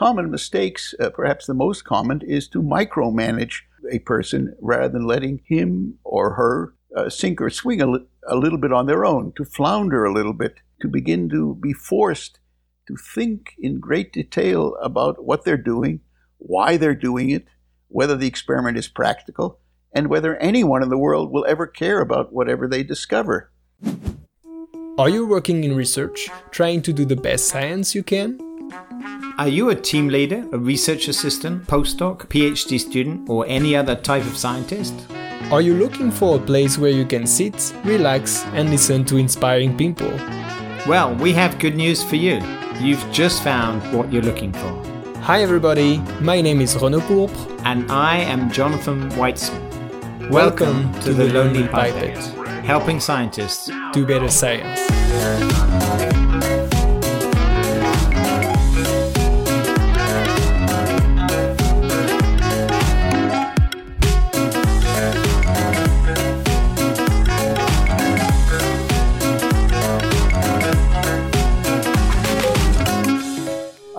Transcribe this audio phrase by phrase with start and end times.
[0.00, 3.56] common mistakes, uh, perhaps the most common, is to micromanage
[3.92, 8.34] a person rather than letting him or her uh, sink or swing a, li- a
[8.34, 12.38] little bit on their own, to flounder a little bit, to begin to be forced
[12.88, 16.00] to think in great detail about what they're doing,
[16.38, 17.44] why they're doing it,
[17.88, 19.58] whether the experiment is practical,
[19.92, 23.52] and whether anyone in the world will ever care about whatever they discover.
[24.96, 28.49] Are you working in research, trying to do the best science you can?
[29.38, 34.24] Are you a team leader, a research assistant, postdoc, PhD student, or any other type
[34.26, 34.94] of scientist?
[35.50, 39.76] Are you looking for a place where you can sit, relax, and listen to inspiring
[39.76, 40.10] people?
[40.86, 42.42] Well, we have good news for you.
[42.78, 44.84] You've just found what you're looking for.
[45.20, 47.62] Hi everybody, my name is Renaud Pourpre.
[47.64, 50.30] And I am Jonathan Weitzman.
[50.30, 52.18] Welcome, to, the Lonely Pipette,
[52.64, 55.59] helping scientists do better science.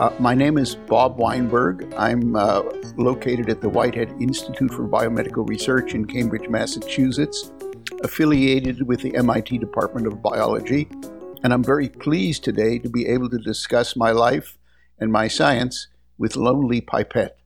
[0.01, 1.93] Uh, my name is Bob Weinberg.
[1.95, 2.63] I'm uh,
[2.97, 7.51] located at the Whitehead Institute for Biomedical Research in Cambridge, Massachusetts,
[8.03, 10.89] affiliated with the MIT Department of Biology.
[11.43, 14.57] And I'm very pleased today to be able to discuss my life
[14.97, 17.37] and my science with Lonely Pipette.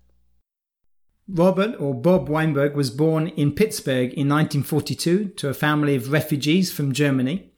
[1.27, 6.71] Robert, or Bob Weinberg, was born in Pittsburgh in 1942 to a family of refugees
[6.71, 7.51] from Germany.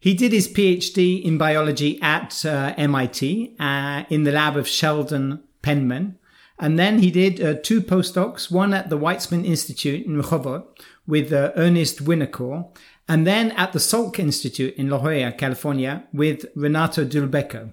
[0.00, 5.42] He did his PhD in biology at uh, MIT uh, in the lab of Sheldon
[5.62, 6.18] Penman.
[6.58, 10.64] And then he did uh, two postdocs, one at the Weizmann Institute in Rehovot
[11.06, 12.68] with uh, Ernest Winocour,
[13.08, 17.72] and then at the Salk Institute in La Jolla, California with Renato Dulbecco.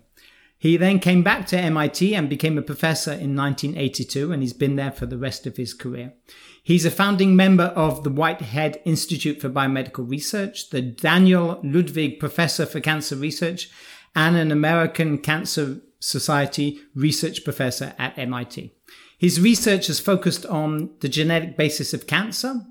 [0.66, 4.78] He then came back to MIT and became a professor in 1982, and he's been
[4.78, 6.14] there for the rest of his career.
[6.64, 12.66] He's a founding member of the Whitehead Institute for Biomedical Research, the Daniel Ludwig Professor
[12.66, 13.70] for Cancer Research,
[14.16, 18.74] and an American Cancer Society research professor at MIT.
[19.20, 22.66] His research has focused on the genetic basis of cancer.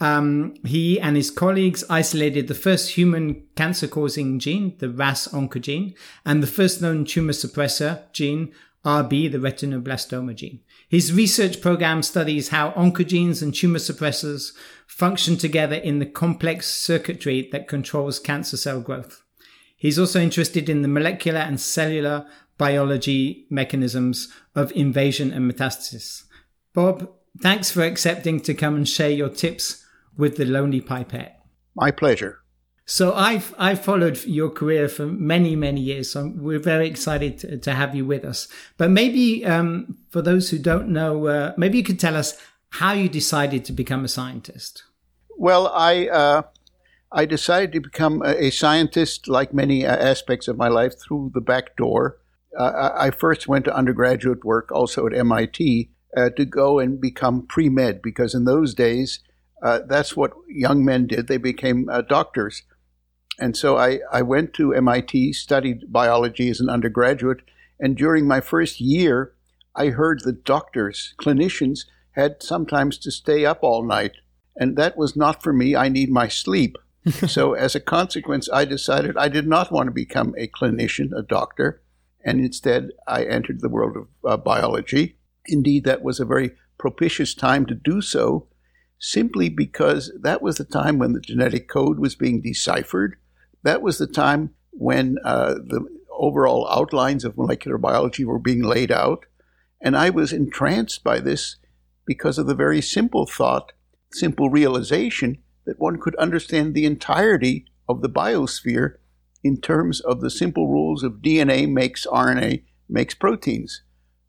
[0.00, 5.94] Um, he and his colleagues isolated the first human cancer causing gene, the RAS oncogene,
[6.24, 8.52] and the first known tumor suppressor gene,
[8.84, 10.60] RB, the retinoblastoma gene.
[10.88, 14.52] His research program studies how oncogenes and tumor suppressors
[14.86, 19.22] function together in the complex circuitry that controls cancer cell growth.
[19.76, 26.24] He's also interested in the molecular and cellular biology mechanisms of invasion and metastasis.
[26.74, 29.79] Bob, thanks for accepting to come and share your tips
[30.20, 31.40] with the Lonely Pipette.
[31.74, 32.38] My pleasure.
[32.84, 36.10] So I've I've followed your career for many many years.
[36.10, 38.48] So we're very excited to, to have you with us.
[38.76, 42.36] But maybe um, for those who don't know, uh, maybe you could tell us
[42.70, 44.84] how you decided to become a scientist.
[45.38, 46.42] Well, I uh,
[47.12, 51.40] I decided to become a, scientist, like many uh, aspects of my life, through the
[51.40, 52.18] back door.
[52.56, 57.46] Uh, I first went to undergraduate work, also at MIT, uh, to go and become
[57.46, 59.20] pre med because in those days.
[59.62, 61.26] Uh, that's what young men did.
[61.26, 62.62] They became doctors.
[63.38, 67.40] And so I, I went to MIT, studied biology as an undergraduate,
[67.80, 69.32] and during my first year,
[69.74, 74.12] I heard that doctors, clinicians, had sometimes to stay up all night.
[74.56, 75.74] And that was not for me.
[75.74, 76.76] I need my sleep.
[77.26, 81.22] so, as a consequence, I decided I did not want to become a clinician, a
[81.22, 81.80] doctor,
[82.22, 85.16] and instead I entered the world of uh, biology.
[85.46, 88.48] Indeed, that was a very propitious time to do so,
[89.00, 93.16] simply because that was the time when the genetic code was being deciphered
[93.62, 98.90] that was the time when uh, the overall outlines of molecular biology were being laid
[98.90, 99.26] out.
[99.80, 101.56] And I was entranced by this
[102.06, 103.72] because of the very simple thought,
[104.12, 108.96] simple realization that one could understand the entirety of the biosphere
[109.42, 113.82] in terms of the simple rules of DNA makes RNA makes proteins.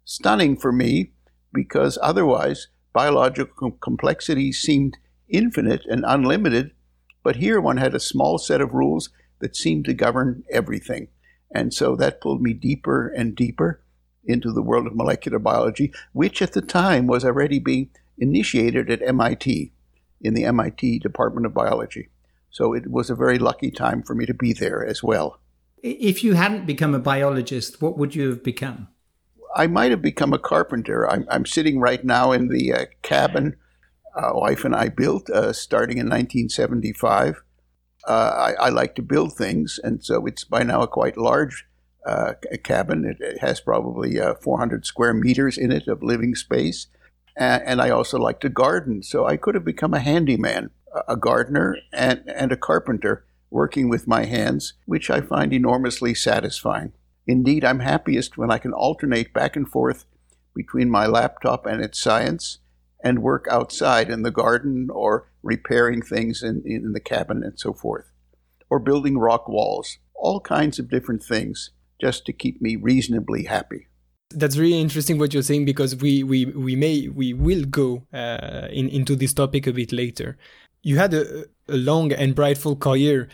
[0.06, 1.12] Stunning for me
[1.54, 4.98] because otherwise biological complexity seemed
[5.30, 6.72] infinite and unlimited,
[7.24, 9.10] but here one had a small set of rules
[9.40, 11.08] that seemed to govern everything.
[11.54, 13.82] And so that pulled me deeper and deeper
[14.24, 19.02] into the world of molecular biology, which at the time was already being initiated at
[19.02, 19.74] MIT,
[20.22, 22.10] in the MIT Department of Biology.
[22.52, 25.40] So it was a very lucky time for me to be there as well.
[25.82, 28.90] If you hadn't become a biologist, what would you have become?
[29.56, 31.10] I might have become a carpenter.
[31.10, 33.58] I'm, I'm sitting right now in the uh, cabin
[34.16, 37.42] uh, wife and I built uh, starting in 1975
[38.08, 41.66] uh, I, I, like to build things, and so it's by now a quite large
[42.06, 42.34] uh,
[42.64, 43.06] cabin.
[43.06, 46.88] It, it, has probably uh, 400 square meters in it of living space.
[47.38, 49.04] And, and, I also like to garden.
[49.04, 50.72] So I could have become a handyman,
[51.08, 56.94] a gardener, and, and a carpenter working with my hands, which I find enormously satisfying.
[57.28, 60.06] Indeed, I'm happiest when I can alternate back and forth
[60.56, 62.60] between my laptop and its science
[63.04, 67.74] and work outside in the garden or repairing things in, in the cabin and so
[67.74, 68.12] forth,
[68.70, 73.88] or building rock walls, all kinds of different things just to keep me reasonably happy.
[74.34, 78.68] That's really interesting what you're saying because we we, we may we will go uh,
[78.72, 80.38] in, into this topic a bit later.
[80.84, 83.28] You had a, a long and brightful career.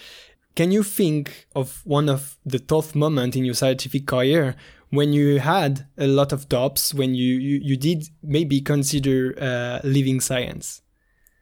[0.57, 4.56] Can you think of one of the tough moments in your scientific career
[4.89, 9.80] when you had a lot of doubts, when you, you, you did maybe consider uh,
[9.83, 10.81] leaving science?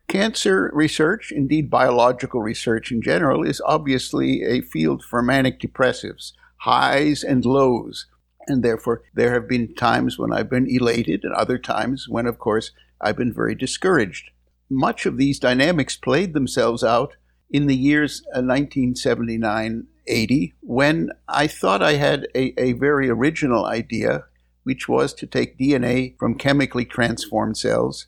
[0.09, 7.23] Cancer research, indeed biological research in general, is obviously a field for manic depressives, highs
[7.23, 8.07] and lows.
[8.47, 12.37] And therefore, there have been times when I've been elated and other times when, of
[12.37, 14.31] course, I've been very discouraged.
[14.69, 17.15] Much of these dynamics played themselves out
[17.49, 23.65] in the years 1979 uh, 80 when I thought I had a, a very original
[23.65, 24.25] idea,
[24.63, 28.07] which was to take DNA from chemically transformed cells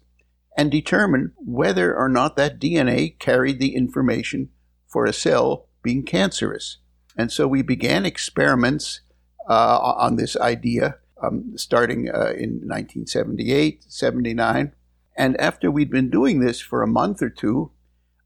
[0.58, 4.50] and determine whether or not that DNA carried the information
[4.88, 6.78] for a cell being cancerous.
[7.18, 9.02] And so we began experiments
[9.50, 14.74] uh, on this idea um, starting uh, in 1978, 79.
[15.18, 17.72] And after we'd been doing this for a month or two,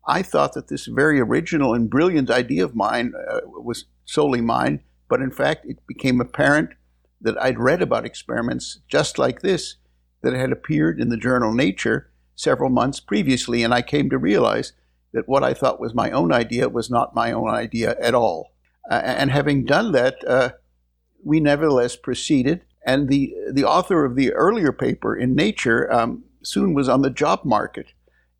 [0.07, 4.81] I thought that this very original and brilliant idea of mine uh, was solely mine,
[5.07, 6.71] but in fact, it became apparent
[7.21, 9.75] that I'd read about experiments just like this
[10.21, 14.73] that had appeared in the journal Nature several months previously, and I came to realize
[15.13, 18.53] that what I thought was my own idea was not my own idea at all.
[18.89, 20.51] Uh, and having done that, uh,
[21.23, 26.73] we nevertheless proceeded, and the the author of the earlier paper in Nature um, soon
[26.73, 27.93] was on the job market,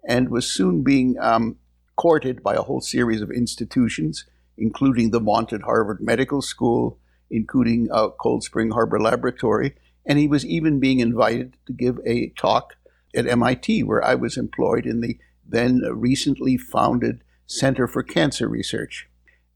[0.07, 1.57] and was soon being um,
[1.95, 4.25] courted by a whole series of institutions,
[4.57, 7.00] including the vaunted Harvard Medical School,
[7.30, 9.75] including uh, Cold Spring Harbor Laboratory,
[10.06, 12.75] and he was even being invited to give a talk
[13.15, 15.18] at MIT, where I was employed in the
[15.48, 19.09] then recently founded Center for Cancer Research.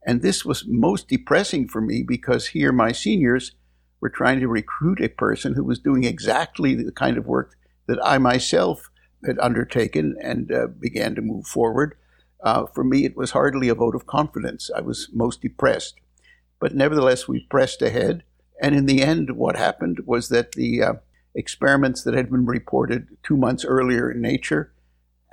[0.05, 3.53] And this was most depressing for me because here my seniors
[4.01, 7.55] were trying to recruit a person who was doing exactly the kind of work
[7.87, 8.91] that I myself
[9.25, 11.95] had undertaken and uh, began to move forward.
[12.43, 14.69] Uh, for me, it was hardly a vote of confidence.
[14.75, 15.95] I was most depressed.
[16.59, 18.23] But nevertheless, we pressed ahead.
[18.61, 20.93] And in the end, what happened was that the uh,
[21.33, 24.71] experiments that had been reported two months earlier in Nature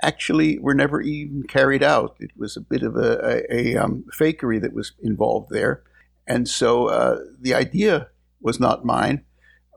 [0.01, 2.17] actually were never even carried out.
[2.19, 5.83] It was a bit of a, a, a um, fakery that was involved there.
[6.27, 8.09] And so uh, the idea
[8.41, 9.23] was not mine,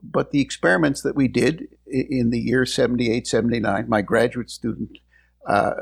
[0.02, 4.98] but the experiments that we did in the year 78, 79, my graduate student
[5.46, 5.72] uh,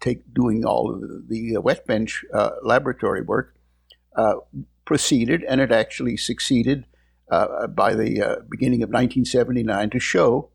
[0.00, 3.56] take doing all of the, the wet bench uh, laboratory work
[4.16, 4.34] uh,
[4.84, 6.86] proceeded, and it actually succeeded
[7.30, 10.50] uh, by the uh, beginning of 1979 to show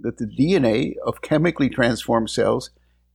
[0.00, 2.70] that the DNA of chemically transformed cells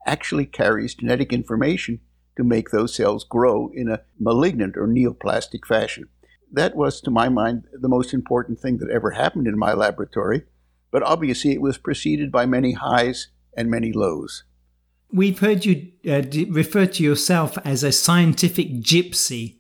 [0.06, 2.00] actually carries genetic information
[2.38, 6.08] to make those cells grow in a malignant or neoplastic fashion.
[6.56, 10.44] That was, to my mind, the most important thing that ever happened in my laboratory
[10.96, 14.46] but obviously it was preceded by many highs and many lows.
[15.12, 19.58] We've heard you uh, refer to yourself as a scientific gypsy.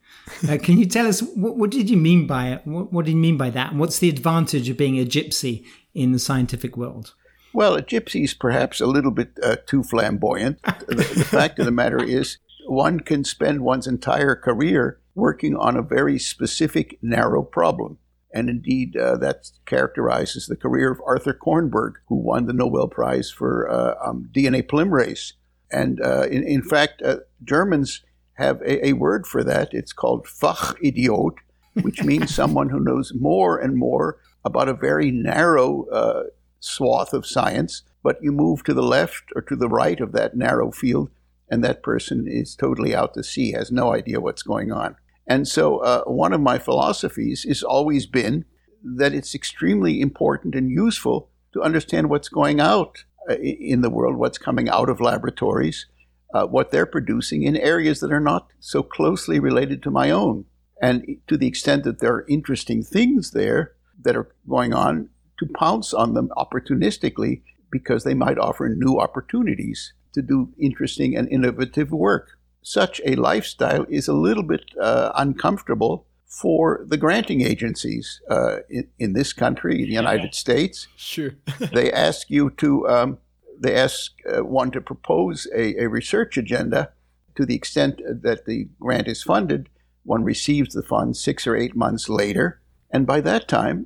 [0.47, 2.61] Uh, can you tell us what, what, did you mean by it?
[2.65, 3.71] What, what, did you mean by that?
[3.71, 7.13] And what's the advantage of being a gypsy in the scientific world?
[7.53, 10.61] Well, a gypsy is perhaps a little bit uh, too flamboyant.
[10.87, 15.77] the, the fact of the matter is, one can spend one's entire career working on
[15.77, 17.97] a very specific, narrow problem.
[18.33, 23.31] And indeed, uh, that characterizes the career of Arthur Kornberg, who won the Nobel Prize
[23.31, 25.33] for uh, um, DNA polymerase.
[25.71, 28.01] And uh, in, in, fact, uh, Germans
[28.33, 29.73] have a, a, word for that.
[29.73, 31.35] It's called Fachidiot,
[31.81, 36.23] which means someone who knows more and more about a very narrow uh,
[36.59, 37.83] swath of science.
[38.03, 41.09] But you move to the left or to the right of that narrow field,
[41.49, 44.97] and that person is totally out to sea, has no idea what's going on.
[45.27, 48.45] And so, uh, one of my philosophies has always been
[48.83, 54.17] that it's extremely important and useful to understand what's going out uh, in the world,
[54.17, 55.87] what's coming out of laboratories,
[56.33, 60.45] uh, what they're producing in areas that are not so closely related to my own.
[60.81, 65.47] And to the extent that there are interesting things there that are going on, to
[65.57, 67.41] pounce on them opportunistically
[67.71, 73.85] because they might offer new opportunities to do interesting and innovative work such a lifestyle
[73.89, 79.83] is a little bit uh, uncomfortable for the granting agencies uh, in, in, this country,
[79.83, 80.87] in the United States.
[80.95, 81.35] Sure.
[81.73, 83.19] they ask you to, um,
[83.59, 86.91] they ask uh, one to propose a, a, research agenda
[87.35, 89.69] to the extent that the grant is funded.
[90.03, 92.59] One receives the funds six or eight months later.
[92.89, 93.85] And by that time,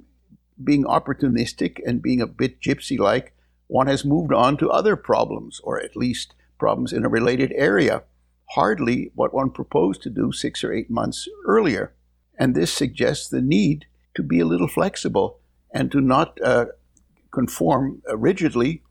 [0.63, 3.36] being opportunistic and being a bit gypsy like,
[3.67, 8.03] one has moved on to other problems, or at least problems in a related area.
[8.51, 11.94] Hardly what one proposed to do six or eight months earlier.
[12.38, 15.39] And this suggests the need to be a little flexible
[15.74, 16.65] and to not uh,
[17.32, 18.84] conform rigidly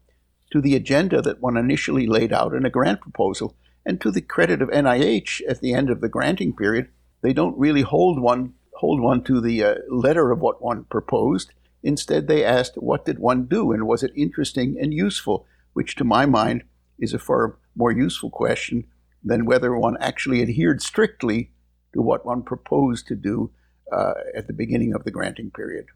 [0.52, 3.56] to the agenda that one initially laid out in a grant proposal.
[3.84, 6.88] And to the credit of NIH, at the end of the granting period,
[7.22, 11.52] they don't really hold one hold one to the uh, letter of what one proposed.
[11.82, 15.46] Instead, they asked, what did one do and was it interesting and useful?
[15.72, 16.62] Which, to my mind,
[16.96, 18.84] is a far more useful question
[19.24, 21.50] than whether one actually adhered strictly
[21.92, 23.50] to what one proposed to do
[23.92, 25.86] uh, at the beginning of the granting period.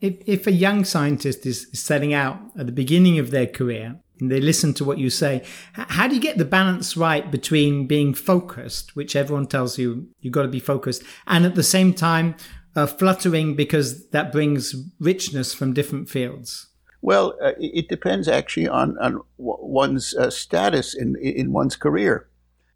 [0.00, 4.30] If, if a young scientist is setting out at the beginning of their career and
[4.30, 5.42] they listen to what you say,
[5.72, 10.32] how do you get the balance right between being focused, which everyone tells you you've
[10.34, 12.36] got to be focused, and at the same time
[12.76, 16.68] uh, fluttering because that brings richness from different fields?
[17.02, 22.28] Well, uh, it depends actually on, on one's uh, status in, in one's career.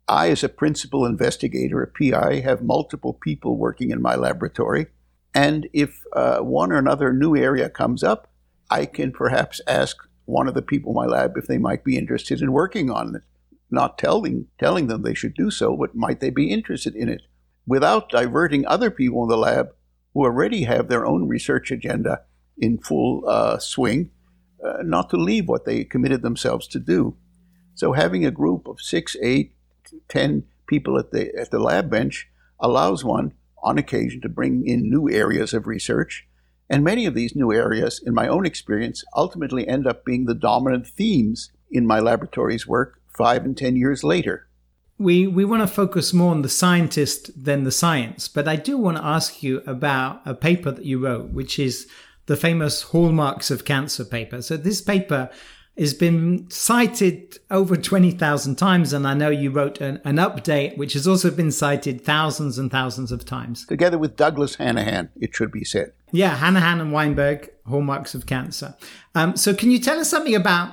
[0.09, 4.87] I, as a principal investigator, a PI, have multiple people working in my laboratory.
[5.35, 8.31] And if uh, one or another new area comes up,
[8.71, 11.97] I can perhaps ask one of the people in my lab if they might be
[11.97, 13.23] interested in working on it.
[13.71, 17.23] Not telling, telling them they should do so, but might they be interested in it?
[17.67, 19.69] Without diverting other people in the lab
[20.15, 22.23] who already have their own research agenda
[22.57, 24.11] in full uh, swing,
[24.65, 27.17] uh, not to leave what they committed themselves to do.
[27.75, 29.53] So having a group of six, eight,
[30.09, 32.29] 10 people at the, at the lab bench
[32.61, 36.27] allows one, on occasion, to bring in new areas of research.
[36.71, 40.35] And many of these new areas, in my own experience, ultimately end up being the
[40.35, 44.47] dominant themes in my laboratory's work five and 10 years later.
[44.99, 48.77] We, we want to focus more on the scientist than the science, but I do
[48.77, 51.87] want to ask you about a paper that you wrote, which is
[52.27, 54.43] the famous Hallmarks of Cancer paper.
[54.43, 55.31] So, this paper
[55.79, 58.93] has been cited over 20,000 times.
[58.93, 62.71] And I know you wrote an, an, update, which has also been cited thousands and
[62.71, 63.67] thousands of times.
[63.67, 65.93] Together with Douglas Hanahan, it should be said.
[66.11, 68.75] Yeah, Hanahan and Weinberg, Hallmarks of Cancer.
[69.15, 70.73] Um, so, can you tell us something about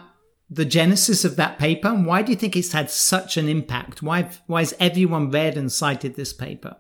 [0.50, 1.90] the genesis of that paper?
[1.90, 4.02] And why do you think it's had such an impact?
[4.02, 6.78] Why, why has everyone read and cited this paper?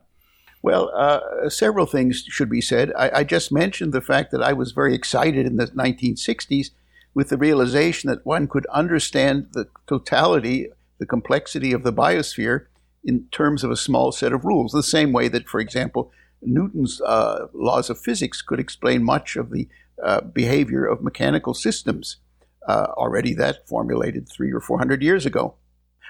[0.63, 2.91] Well, uh, several things should be said.
[2.97, 6.71] I, I just mentioned the fact that I was very excited in the 1960s
[7.15, 10.67] with the realization that one could understand the totality,
[10.99, 12.67] the complexity of the biosphere
[13.03, 17.01] in terms of a small set of rules, the same way that, for example, Newton's
[17.01, 19.67] uh, laws of physics could explain much of the
[20.03, 22.17] uh, behavior of mechanical systems,
[22.67, 25.55] uh, already that formulated three or four hundred years ago.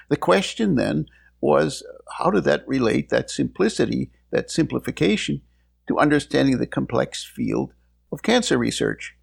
[0.10, 1.06] The question then
[1.40, 1.84] was
[2.18, 5.42] how did that relate, that simplicity, that simplification,
[5.88, 7.74] to understanding the complex field
[8.12, 9.15] of cancer research?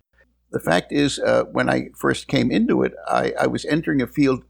[0.53, 4.07] The fact is, uh, when I first came into it, I, I was entering a
[4.07, 4.45] field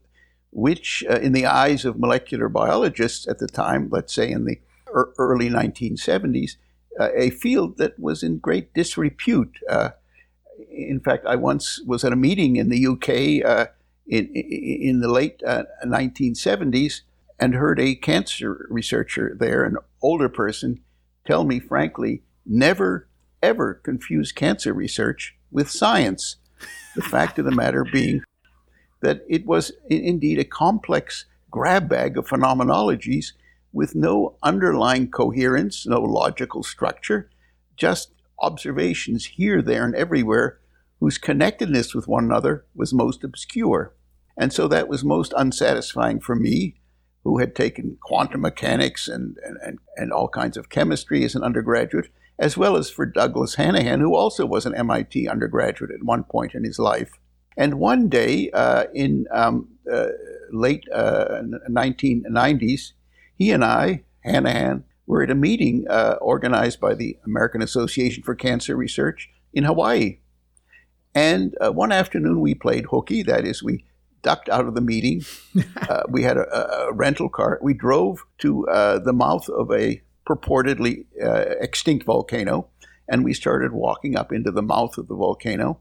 [0.51, 4.59] which, uh, in the eyes of molecular biologists at the time, let's say in the
[4.93, 6.57] er- early 1970s,
[6.99, 9.57] uh, a field that was in great disrepute.
[9.67, 9.91] Uh,
[10.69, 13.71] in fact, I once was at a meeting in the UK uh,
[14.05, 15.41] in, in the late
[15.85, 17.03] 1970s uh,
[17.39, 20.81] and heard a cancer researcher there, an older person,
[21.25, 23.07] tell me frankly, never,
[23.41, 26.37] ever confuse cancer research with science.
[26.95, 28.21] The fact of the matter being
[29.01, 33.33] that it was indeed a complex grab bag of phenomenologies
[33.71, 37.29] with no underlying coherence, no logical structure,
[37.75, 40.59] just observations here, there, and everywhere
[40.99, 43.93] whose connectedness with one another was most obscure.
[44.37, 46.75] And so that was most unsatisfying for me,
[47.23, 52.09] who had taken quantum mechanics and, and, and all kinds of chemistry as an undergraduate,
[52.43, 56.53] as well as for Douglas Hanahan, who also was an MIT undergraduate at one point
[56.53, 57.13] in his life.
[57.55, 60.07] And one day uh, in um, uh,
[60.51, 62.91] late uh, 1990s,
[63.37, 68.35] he and I, Hanahan, were at a meeting uh, organized by the American Association for
[68.35, 70.19] Cancer Research in Hawaii.
[71.15, 73.85] And uh, one afternoon we played hooky, that is, we
[74.21, 75.23] ducked out of the meeting.
[75.89, 77.59] Uh, we had a, a, rental car.
[77.61, 78.65] We drove to
[79.05, 82.69] the mouth of a purportedly uh, extinct volcano,
[83.07, 85.79] and we started walking up into the mouth of the volcano.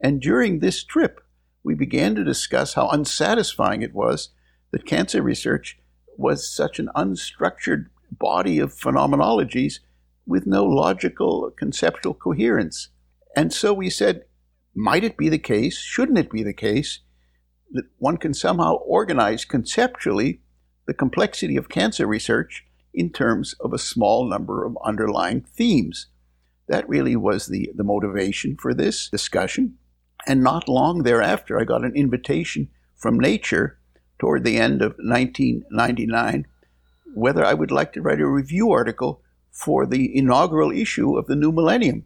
[0.00, 1.20] And during this trip,
[1.62, 4.30] we began to discuss how unsatisfying it was
[4.70, 5.78] that cancer research
[6.16, 9.80] was such an unstructured body of phenomenologies
[10.26, 12.88] with no logical conceptual coherence.
[13.36, 14.24] And so we said,
[14.74, 17.00] might it be the case, shouldn't it be the case,
[17.72, 20.40] that one can somehow organize conceptually
[20.86, 26.06] the complexity of cancer research in terms of a small number of underlying themes?
[26.68, 29.76] That really was the, the motivation for this discussion.
[30.26, 33.78] And not long thereafter, I got an invitation from Nature
[34.18, 36.46] toward the end of 1999
[37.14, 41.36] whether I would like to write a review article for the inaugural issue of the
[41.36, 42.04] new millennium.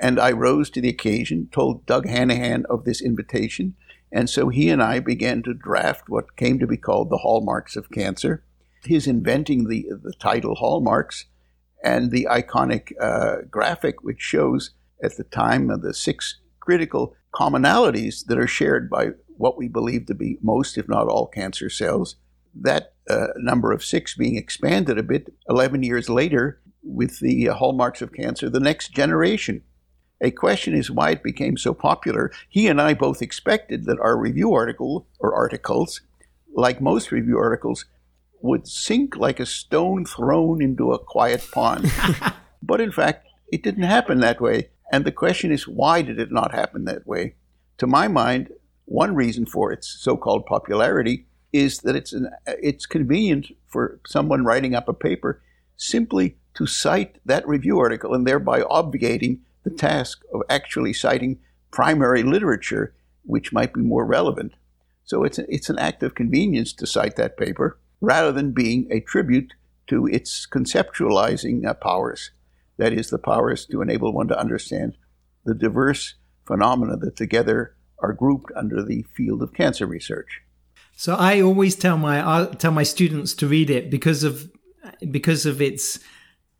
[0.00, 3.74] And I rose to the occasion, told Doug Hanahan of this invitation,
[4.10, 7.76] and so he and I began to draft what came to be called the hallmarks
[7.76, 8.44] of cancer.
[8.84, 11.26] His inventing the, the title hallmarks
[11.82, 14.70] and the iconic uh, graphic, which shows
[15.02, 20.06] at the time of the six critical commonalities that are shared by what we believe
[20.06, 22.16] to be most, if not all, cancer cells.
[22.54, 28.02] That uh, number of six being expanded a bit 11 years later with the hallmarks
[28.02, 29.62] of cancer, the next generation.
[30.20, 32.30] A question is why it became so popular.
[32.48, 36.02] He and I both expected that our review article or articles,
[36.54, 37.86] like most review articles,
[38.42, 41.90] would sink like a stone thrown into a quiet pond.
[42.62, 44.70] but in fact, it didn't happen that way.
[44.90, 47.36] And the question is, why did it not happen that way?
[47.78, 48.52] To my mind,
[48.84, 54.44] one reason for its so called popularity is that it's, an, it's convenient for someone
[54.44, 55.40] writing up a paper
[55.76, 61.38] simply to cite that review article and thereby obviating the task of actually citing
[61.70, 64.52] primary literature, which might be more relevant.
[65.04, 68.86] So it's, a, it's an act of convenience to cite that paper rather than being
[68.90, 69.54] a tribute
[69.86, 72.32] to its conceptualizing uh, powers.
[72.76, 74.98] That is, the powers to enable one to understand
[75.44, 80.42] the diverse phenomena that together are grouped under the field of cancer research.
[80.96, 84.50] So I always tell my I tell my students to read it because of
[85.10, 86.00] because of its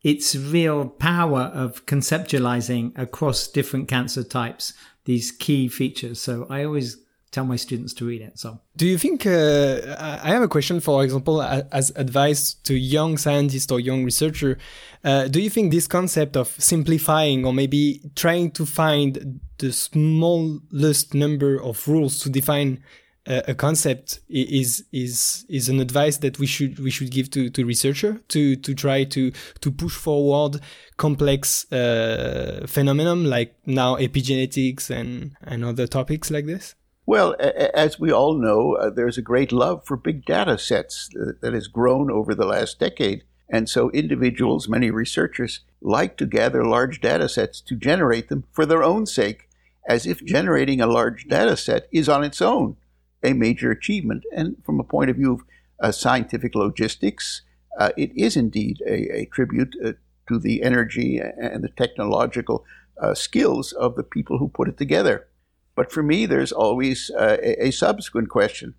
[0.02, 6.20] its real power of conceptualizing across different cancer types these key features.
[6.20, 6.96] So I always
[7.32, 8.38] tell my students to read it.
[8.38, 9.26] So, do you think?
[9.26, 14.58] Uh, I have a question, for example, as advice to young scientists or young researcher.
[15.02, 21.14] Uh, do you think this concept of simplifying or maybe trying to find the smallest
[21.14, 22.82] number of rules to define
[23.24, 27.64] a concept is is is an advice that we should we should give to to
[27.64, 29.30] researcher to to try to
[29.60, 30.60] to push forward
[30.96, 36.74] complex uh, phenomenon like now epigenetics and and other topics like this
[37.06, 37.34] well
[37.74, 41.08] as we all know uh, there's a great love for big data sets
[41.40, 46.64] that has grown over the last decade and so individuals many researchers like to gather
[46.64, 49.48] large data sets to generate them for their own sake
[49.88, 52.76] as if generating a large data set is on its own
[53.22, 54.24] a major achievement.
[54.34, 55.42] And from a point of view of
[55.80, 57.42] uh, scientific logistics,
[57.78, 59.92] uh, it is indeed a, a tribute uh,
[60.28, 62.64] to the energy and the technological
[63.00, 65.26] uh, skills of the people who put it together.
[65.74, 68.74] But for me, there's always uh, a, a, subsequent question.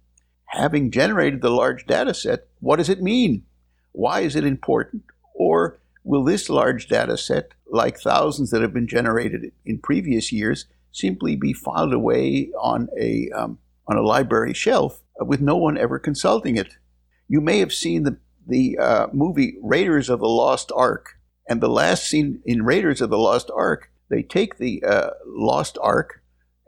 [0.48, 3.44] Having generated the large data set, what does it mean?
[3.92, 5.04] Why is it important?
[5.34, 10.68] Or will this large data set, like thousands that have been generated in previous years,
[10.92, 16.00] simply be filed away on a um, on a library shelf with no one ever
[16.00, 16.78] consulting it.
[17.28, 21.18] You may have seen the, the uh, movie Raiders of the Lost Ark.
[21.48, 25.78] And the last scene in Raiders of the Lost Ark, they take the uh, Lost
[25.82, 26.22] Ark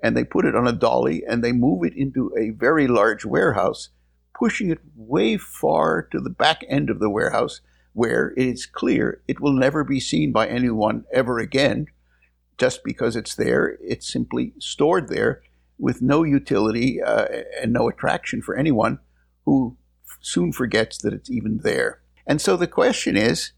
[0.04, 3.26] and they put it on a dolly and they move it into a very large
[3.26, 3.90] warehouse,
[4.38, 7.62] pushing it way far to the back end of the warehouse
[7.94, 11.88] where it is clear it will never be seen by anyone ever again.
[12.58, 15.42] Just because it's there, it's simply stored there
[15.78, 17.26] with no utility uh,
[17.62, 19.00] and no attraction for anyone
[19.46, 19.78] who
[20.22, 22.02] soon forgets that it's even there.
[22.28, 23.52] And so the question is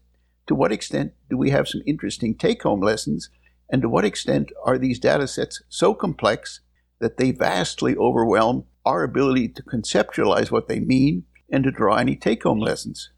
[0.46, 3.30] to what extent do we have some interesting take home lessons?
[3.70, 6.60] And to what extent are these data sets so complex
[7.00, 12.16] that they vastly overwhelm our ability to conceptualize what they mean and to draw any
[12.16, 13.10] take home lessons?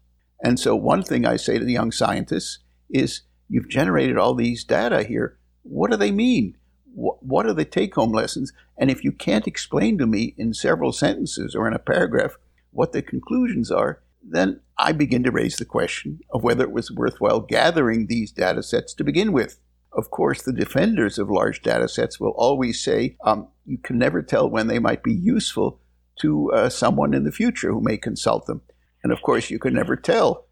[0.43, 2.59] And so, one thing I say to the young scientists
[2.89, 5.37] is you've generated all these data here.
[5.63, 6.57] What do they mean?
[6.93, 8.51] what are the take home lessons?
[8.77, 12.37] And if you can't explain to me in several sentences or in a paragraph
[12.71, 16.91] what the conclusions are, then I begin to raise the question of whether it was
[16.91, 19.59] worthwhile gathering these data sets to begin with.
[19.93, 24.21] Of course, the defenders of large data sets will always say um, you can never
[24.21, 25.79] tell when they might be useful
[26.21, 28.61] to uh, someone in the future who may consult them.
[29.03, 30.45] And of course, you can never tell.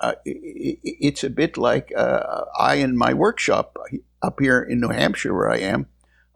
[0.00, 3.76] Uh, it's a bit like uh, I in my workshop
[4.22, 5.86] up here in New Hampshire, where I am,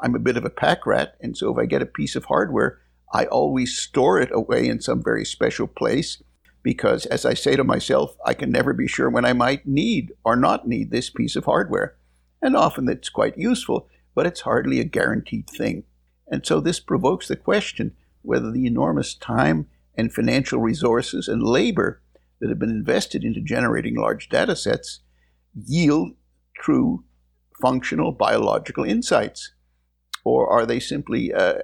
[0.00, 1.16] I'm a bit of a pack rat.
[1.20, 2.78] And so if I get a piece of hardware,
[3.12, 6.22] I always store it away in some very special place
[6.62, 10.12] because, as I say to myself, I can never be sure when I might need
[10.24, 11.96] or not need this piece of hardware.
[12.40, 15.84] And often it's quite useful, but it's hardly a guaranteed thing.
[16.30, 22.02] And so this provokes the question whether the enormous time and financial resources and labor
[22.40, 25.00] that have been invested into generating large data sets
[25.54, 26.12] yield
[26.56, 27.04] true
[27.60, 29.52] functional biological insights?
[30.24, 31.54] Or are they simply uh,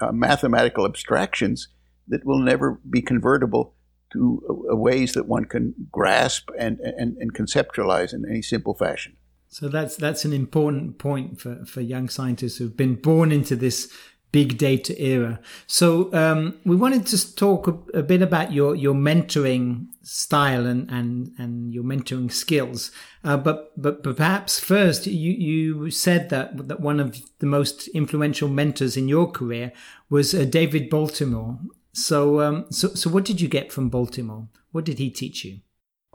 [0.00, 1.68] uh, mathematical abstractions
[2.08, 3.74] that will never be convertible
[4.12, 9.16] to uh, ways that one can grasp and, and, and conceptualize in any simple fashion?
[9.54, 13.88] So that's that's an important point for, for young scientists who've been born into this
[14.32, 15.38] big data era.
[15.68, 20.90] So um, we wanted to talk a, a, bit about your your mentoring style and
[20.90, 22.90] and and your mentoring skills.
[23.22, 27.86] Uh, but, but but perhaps first, you you said that that one of the most
[27.94, 29.70] influential mentors in your career
[30.10, 31.60] was uh, David Baltimore.
[31.92, 34.48] So um, so so what did you get from Baltimore?
[34.72, 35.60] What did he teach you?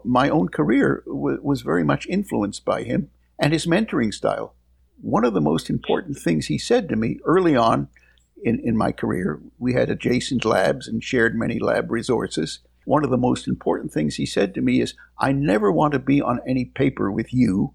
[0.04, 3.08] My own career w- was very much influenced by him
[3.40, 4.54] and his mentoring style.
[5.00, 7.88] One of the most important things he said to me early on
[8.44, 9.40] in, in my career.
[9.58, 12.60] We had adjacent labs and shared many lab resources.
[12.84, 15.98] One of the most important things he said to me is, I never want to
[15.98, 17.74] be on any paper with you,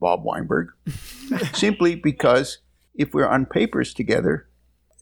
[0.00, 0.68] Bob Weinberg,
[1.54, 2.58] simply because
[2.94, 4.48] if we're on papers together,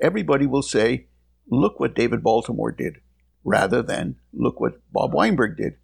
[0.00, 1.07] everybody will say,
[1.48, 2.98] look what David Baltimore did,
[3.44, 5.74] rather than look what Bob Weinberg did.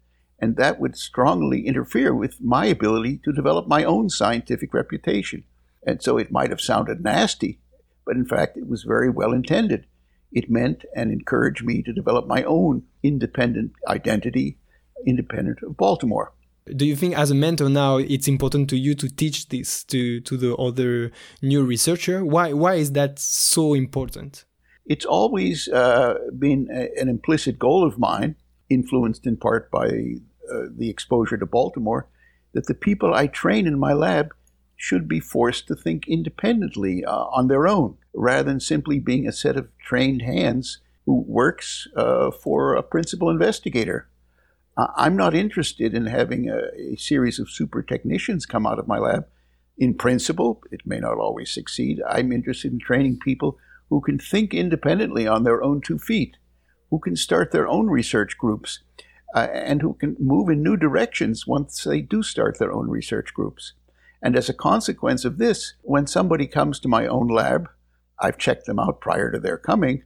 [0.41, 5.43] And that would strongly interfere with my ability to develop my own scientific reputation.
[5.85, 7.59] And so it might have sounded nasty,
[8.05, 9.85] but in fact, it was very well intended.
[10.31, 14.57] It meant and encouraged me to develop my own independent identity,
[15.05, 16.33] independent of Baltimore.
[16.65, 20.21] Do you think, as a mentor now, it's important to you to teach this to,
[20.21, 22.23] to the other new researcher?
[22.23, 24.45] Why, why is that so important?
[24.85, 28.35] It's always uh, been a, an implicit goal of mine,
[28.69, 30.21] influenced in part by
[30.51, 32.07] uh, the exposure to Baltimore,
[32.53, 34.33] that the people I train in my lab
[34.75, 39.31] should be forced to think independently uh, on their own, rather than simply being a
[39.31, 44.07] set of trained hands who works uh, for a principal investigator.
[44.77, 48.97] I'm not interested in having a, a, series of super technicians come out of my
[48.97, 49.27] lab.
[49.77, 52.01] In principle, it may not always succeed.
[52.07, 53.57] I'm interested in training people
[53.89, 56.37] who can think independently on their own two feet,
[56.89, 58.79] who can start their own research groups,
[59.33, 63.33] uh, and who can move in new directions once they do start their own research
[63.33, 63.73] groups.
[64.21, 67.69] And as a consequence of this, when somebody comes to my own lab,
[68.19, 70.03] I've checked them out prior to their coming.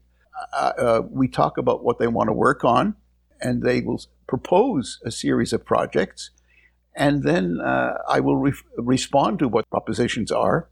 [0.54, 2.96] Uh, uh, we talk about what they want to work on,
[3.42, 6.32] and they will propose a series of projects.
[6.96, 10.70] And then uh, I will re- respond to what propositions are.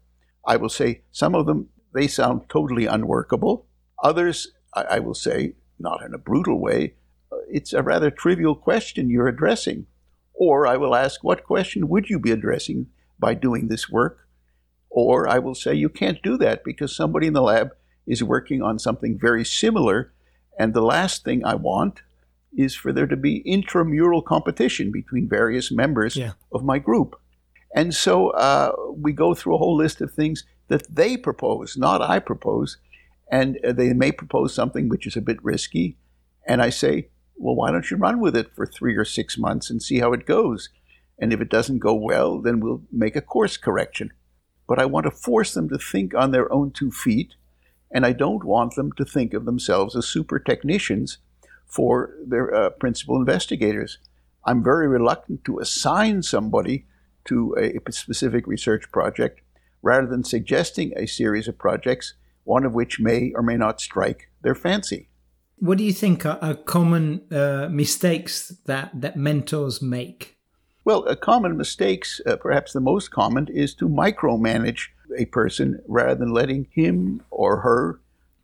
[0.47, 3.67] I will say some of them, they sound totally unworkable.
[4.01, 6.95] Others, I, I will say, not in a brutal way,
[7.49, 9.87] it's a rather trivial question you're addressing.
[10.33, 12.87] Or I will ask, what question would you be addressing
[13.23, 14.27] by doing this work.
[14.89, 17.69] Or I will say you can't do that because somebody in the lab
[18.05, 20.11] is working on something very similar.
[20.59, 22.01] And the last thing I want
[22.55, 26.33] is for there to be intramural competition between various members yeah.
[26.51, 27.19] of my group.
[27.73, 32.01] And so uh, we go through a whole list of things that they propose, not
[32.01, 32.77] I propose.
[33.31, 35.97] And uh, they may propose something which is a bit risky.
[36.45, 39.69] And I say, well, why don't you run with it for three or six months
[39.69, 40.69] and see how it goes?
[41.19, 44.11] And if it doesn't go well, then we'll make a course correction.
[44.67, 47.35] But I want to force them to think on their own two feet,
[47.91, 51.19] and I don't want them to think of themselves as super technicians
[51.67, 53.99] for their uh, principal investigators.
[54.45, 56.85] I'm very reluctant to assign somebody
[57.25, 59.41] to a specific research project
[59.81, 64.29] rather than suggesting a series of projects, one of which may or may not strike
[64.41, 65.09] their fancy.
[65.57, 70.37] What do you think are, are common uh, mistakes that, that mentors make?
[70.85, 74.87] Well, a common mistakes, uh, perhaps the most common, is to micromanage
[75.17, 78.01] a person rather than letting him or her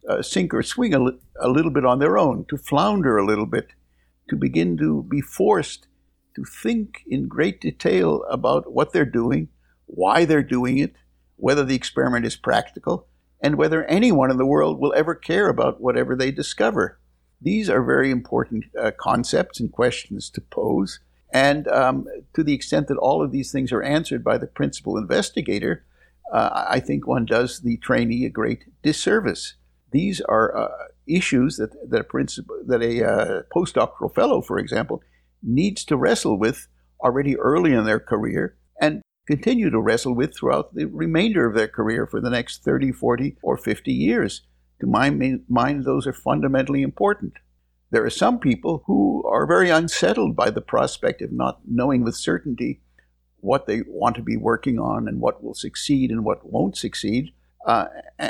[0.08, 3.26] uh, sink or swing a, li- a little bit on their own, to flounder a
[3.26, 3.70] little bit,
[4.30, 5.88] to begin to be forced
[6.36, 9.50] to think in great detail about what they're doing,
[9.88, 10.94] why they're doing it,
[11.36, 13.08] whether the experiment is practical,
[13.42, 17.00] and whether anyone in the world will ever care about whatever they discover.
[17.42, 21.00] These are very important uh, concepts and questions to pose.
[21.32, 24.98] And um, to the extent that all of these things are answered by the principal
[24.98, 25.86] investigator,
[26.32, 29.56] uh, I think one does the trainee a great disservice.
[29.92, 35.02] These are uh, issues that, that a, principal, that a uh, postdoctoral fellow, for example,
[35.42, 36.68] needs to wrestle with
[37.02, 38.58] already early in their career
[39.30, 43.38] continue to wrestle with throughout the remainder of their career for the next 30, 40,
[43.44, 44.42] or 50 years.
[44.82, 45.12] To my
[45.48, 47.34] mind, those are fundamentally important.
[47.92, 52.16] There are some people who are very unsettled by the prospect of not knowing with
[52.16, 52.82] certainty
[53.40, 57.32] what they want to be working on and what will succeed and what won't succeed.
[57.68, 57.86] Uh,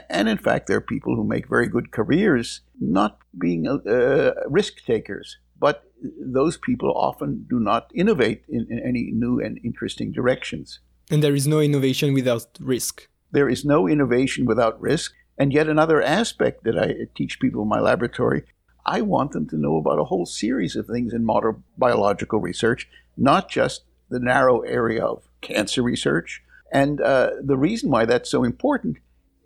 [0.10, 4.84] and in fact, there are people who make very good careers not being uh, risk
[4.86, 5.38] takers.
[5.58, 5.86] But
[6.20, 10.80] those people often do not innovate in, in any new and interesting directions.
[11.10, 13.08] And there is no innovation without risk.
[13.32, 15.13] There is no innovation without risk.
[15.38, 18.43] And yet, another aspect that I teach people in my laboratory
[18.89, 22.89] I want them to know about a whole series of things in modern biological research,
[23.15, 26.41] not just the narrow area of cancer research.
[26.72, 28.98] And uh, the reason why that's so important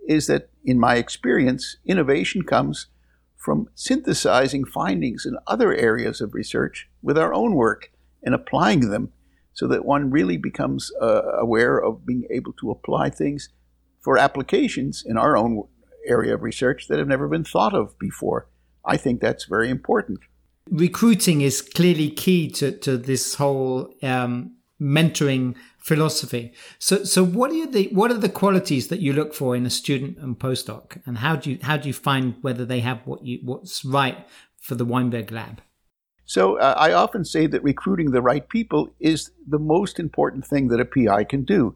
[0.08, 2.88] is that, in my experience, innovation comes
[3.36, 7.92] from synthesizing findings in other areas of research with our own work
[8.24, 9.12] and applying them
[9.54, 13.50] so that one really becomes uh, aware of being able to apply things
[14.02, 15.64] for applications in our own
[16.06, 18.50] area of research that have never been thought of before.
[18.86, 20.20] I think that's very important.
[20.70, 26.54] Recruiting is clearly key to, to this whole um, mentoring philosophy.
[26.80, 29.70] So, so what are the what are the qualities that you look for in a
[29.70, 33.26] student and postdoc, and how do you how do you find whether they have what
[33.26, 34.26] you what's right
[34.62, 35.62] for the Weinberg lab?
[36.26, 40.70] So, uh, I often say that recruiting the right people is the most important thing
[40.70, 41.76] that a PI can do,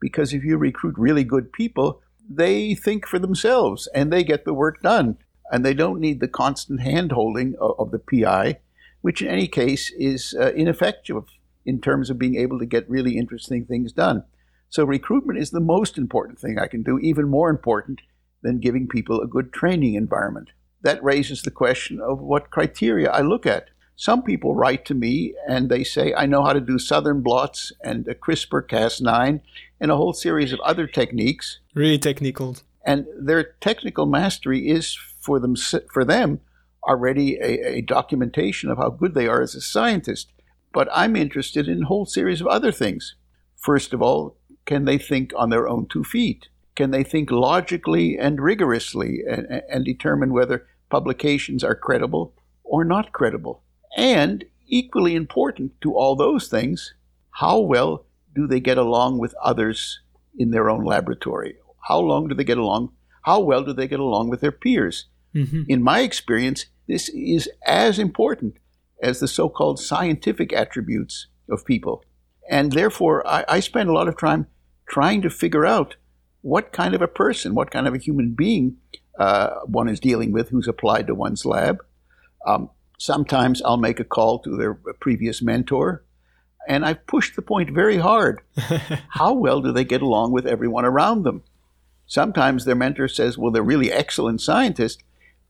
[0.00, 4.54] because if you recruit really good people, they think for themselves and they get the
[4.54, 5.18] work done
[5.50, 8.58] and they don't need the constant handholding of, of the PI,
[9.02, 11.24] which in any case is uh, ineffective
[11.64, 14.24] in terms of being able to get really interesting things done.
[14.68, 18.00] So recruitment is the most important thing I can do, even more important
[18.42, 20.50] than giving people a good training environment.
[20.82, 23.68] That raises the question of what criteria I look at.
[23.96, 27.72] Some people write to me and they say, I know how to do southern blots
[27.82, 29.40] and a CRISPR Cas9
[29.80, 31.60] and a whole series of other techniques.
[31.74, 32.56] Really technical.
[32.84, 36.40] And their technical mastery is for them for them
[36.86, 40.30] already a, a documentation of how good they are as a scientist.
[40.72, 43.14] But I'm interested in a whole series of other things.
[43.56, 46.48] First of all, can they think on their own two feet?
[46.74, 53.12] Can they think logically and rigorously and, and determine whether publications are credible or not
[53.12, 53.62] credible?
[53.96, 56.94] And equally important to all those things,
[57.30, 60.00] how well do they get along with others
[60.36, 61.56] in their own laboratory?
[61.88, 62.92] How long do they get along?
[63.22, 65.06] How well do they get along with their peers?
[65.34, 65.62] Mm-hmm.
[65.68, 68.56] In my experience, this is as important
[69.02, 72.04] as the so called scientific attributes of people.
[72.48, 74.46] And therefore, I, I, spend a lot of time
[74.88, 75.96] trying to figure out
[76.42, 78.76] what kind of a person, what kind of a human being
[79.18, 81.78] uh, one is dealing with who's applied to one's lab.
[82.46, 82.70] Um,
[83.04, 86.02] sometimes I'll make a call to their previous mentor,
[86.66, 88.40] and I've pushed the point very hard.
[89.10, 91.42] How well do they get along with everyone around them?
[92.06, 95.02] Sometimes their mentor says, well, they're really excellent scientists,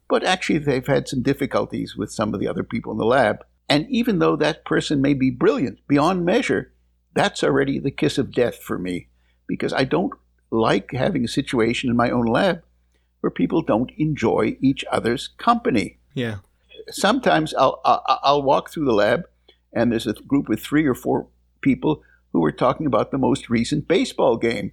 [0.09, 3.45] but actually they've had some difficulties with some of the other people in the lab.
[3.69, 6.73] And even though that person may be brilliant beyond measure,
[7.15, 9.07] that's already the kiss of death for me
[9.47, 10.13] because I don't
[10.51, 12.65] like having a situation in my own lab
[13.21, 15.99] where people don't enjoy each other's company.
[16.15, 16.39] Yeah.
[16.91, 19.25] Sometimes I'll, I'll, I'll walk through the lab
[19.73, 21.27] and there's a group with three or four
[21.61, 24.73] people who are talking about the most recent baseball game.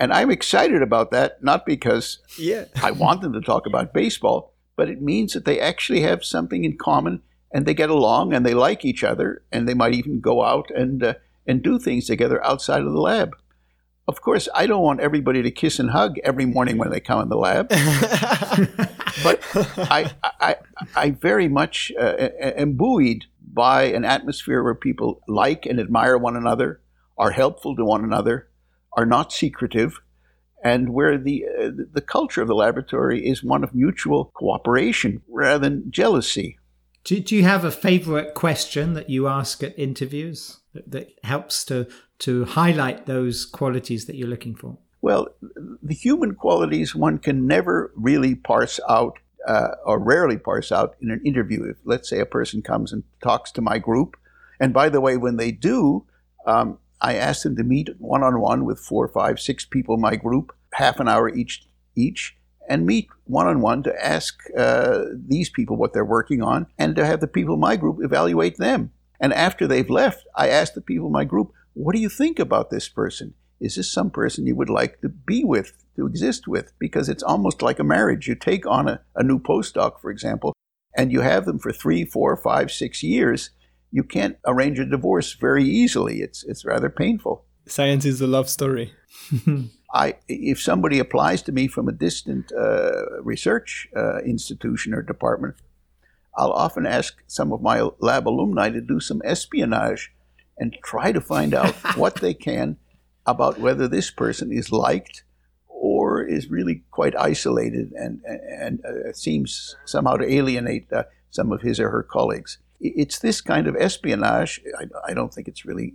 [0.00, 2.66] And I'm excited about that, not because yeah.
[2.82, 6.64] I want them to talk about baseball, but it means that they actually have something
[6.64, 7.22] in common
[7.52, 10.70] and they get along and they like each other and they might even go out
[10.70, 11.14] and uh,
[11.46, 13.34] and do things together outside of the lab.
[14.08, 17.20] Of course, I don't want everybody to kiss and hug every morning when they come
[17.20, 17.68] in the lab,
[19.22, 19.42] but
[19.76, 20.56] I, I,
[20.96, 26.36] I very much uh, am buoyed by an atmosphere where people like and admire one
[26.36, 26.80] another,
[27.18, 28.48] are helpful to one another,
[28.94, 30.00] are not secretive,
[30.64, 35.58] and where the uh, the culture of the laboratory is one of mutual cooperation rather
[35.58, 36.58] than jealousy.
[37.04, 41.64] Do, do you have a favorite question that you ask at interviews that, that helps
[41.66, 41.86] to
[42.20, 44.78] to highlight those qualities that you're looking for?
[45.00, 45.28] Well,
[45.82, 51.10] the human qualities one can never really parse out uh, or rarely parse out in
[51.10, 51.64] an interview.
[51.64, 54.16] If, let's say, a person comes and talks to my group,
[54.58, 56.04] and by the way, when they do,
[56.46, 60.00] um, I ask them to meet one on one with four, five, six people in
[60.00, 62.36] my group, half an hour each, each,
[62.68, 66.96] and meet one on one to ask uh, these people what they're working on, and
[66.96, 68.90] to have the people in my group evaluate them.
[69.20, 72.38] And after they've left, I ask the people in my group, "What do you think
[72.38, 73.34] about this person?
[73.60, 77.22] Is this some person you would like to be with, to exist with?" Because it's
[77.22, 78.28] almost like a marriage.
[78.28, 80.52] You take on a, a new postdoc, for example,
[80.96, 83.50] and you have them for three, four, five, six years
[83.90, 86.20] you can't arrange a divorce very easily.
[86.20, 87.44] It's it's rather painful.
[87.66, 88.92] Science is a love story.
[89.94, 95.54] I if somebody applies to me from a distant uh, research uh, institution or department,
[96.38, 100.12] I'll often ask some of my lab alumni to do some espionage
[100.56, 102.76] and try to find out what they can
[103.26, 105.24] about whether this person is liked
[105.66, 111.60] or is really quite isolated and, and, uh, seems somehow to alienate uh, some of
[111.60, 112.58] his or her colleagues.
[112.80, 115.94] It's this kind of espionage, I, I don't think it's really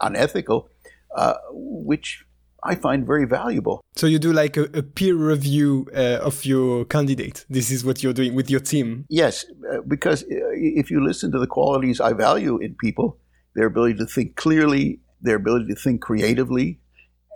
[0.00, 0.70] unethical,
[1.14, 2.24] uh, which
[2.64, 3.80] I find very valuable.
[3.96, 7.44] So you do like a, a peer review uh, of your candidate.
[7.50, 9.04] This is what you're doing with your team.
[9.08, 13.18] Yes, uh, because uh, if you listen to the qualities I value in people,
[13.54, 16.80] their ability to think clearly, their ability to think creatively,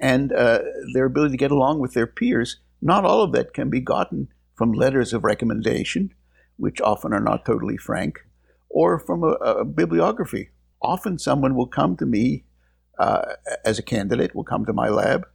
[0.01, 0.61] and uh,
[0.95, 4.29] their ability to get along with their peers, not all of that can be gotten
[4.55, 6.12] from letters of recommendation,
[6.57, 8.21] which often are not totally frank,
[8.69, 10.51] or from a, a bibliography.
[10.81, 12.45] Often someone will come to me
[12.99, 15.27] uh, as a candidate will come to my lab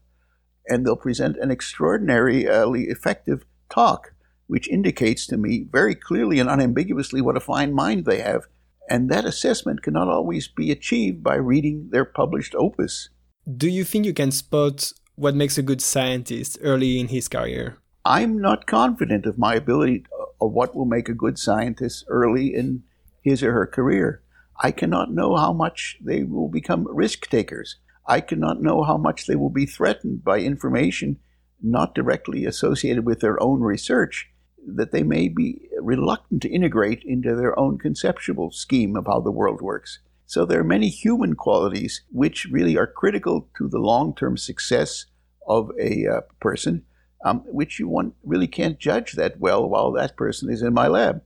[0.67, 2.43] and they'll present an extraordinarily
[2.85, 4.13] effective talk,
[4.47, 8.47] which indicates to me very clearly and unambiguously what a fine mind they have.
[8.89, 13.09] And that assessment cannot always be achieved by reading their published opus.
[13.57, 17.77] Do you think you can spot what makes a good scientist early in his career?
[18.03, 20.05] I'm not confident of my ability
[20.41, 22.83] of what will make a good scientist early in
[23.21, 24.20] his or her career.
[24.63, 27.77] I cannot know how much they will become risk takers.
[28.07, 31.17] I cannot know how much they will be threatened by information
[31.61, 34.29] not directly associated with their own research
[34.65, 39.31] that they may be reluctant to integrate into their own conceptual scheme of how the
[39.31, 39.99] world works.
[40.27, 45.05] So there are many human qualities which really are critical to the long term success
[45.47, 46.85] of a uh, person,
[47.25, 50.87] um, which you one really can't judge that well while that person is in my
[50.87, 51.23] lab.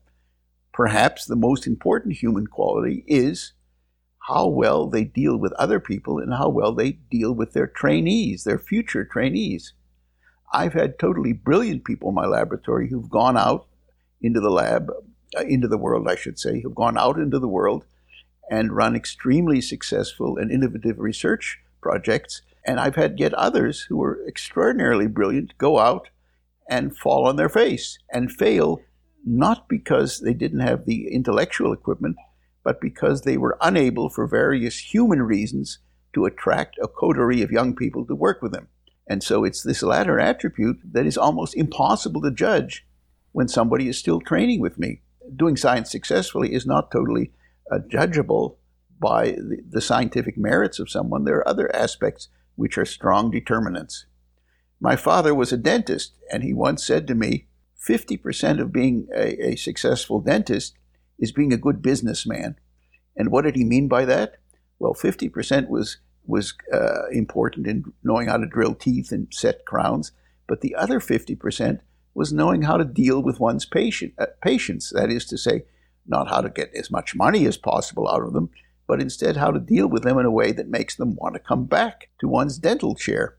[0.76, 3.54] Perhaps the most important human quality is
[4.28, 8.44] how well they deal with other people and how well they deal with their trainees,
[8.44, 9.72] their future trainees.
[10.52, 13.68] I've had totally brilliant people in my laboratory who've gone out
[14.22, 14.92] into the lab,
[15.38, 17.86] uh, into the world, I should say, who've gone out into the world
[18.52, 22.42] and run extremely successful and innovative research projects.
[22.66, 26.10] And I've had yet others who were extraordinarily brilliant go out
[26.70, 28.82] and fall on their face and fail
[29.26, 32.16] not because they didn't have the intellectual equipment,
[32.64, 35.80] but because they were unable, for various human reasons,
[36.14, 38.68] to attract a coterie of young people to work with them.
[39.08, 42.88] And so it's this latter attribute that is almost impossible to judge
[43.34, 45.02] when somebody is still training with me.
[45.36, 47.32] Doing science successfully is not totally
[47.72, 48.58] uh, judgeable
[49.00, 51.24] by the, the scientific merits of someone.
[51.24, 54.06] There are other aspects which are strong determinants.
[54.80, 57.48] My father was a dentist, and he once said to me,
[57.88, 60.76] 50% of being a, a successful dentist
[61.20, 62.56] is being a good businessman.
[63.16, 64.38] And what did he mean by that?
[64.80, 70.12] Well, 50% was was uh, important in knowing how to drill teeth and set crowns,
[70.48, 71.82] but the other 50%
[72.16, 74.92] was knowing how to deal with one's patient, uh, patients.
[74.96, 75.66] That is to say,
[76.08, 78.50] not how to get as much money as possible out of them,
[78.88, 81.40] but instead how to deal with them in a way that makes them want to
[81.40, 83.36] come back to one's dental chair.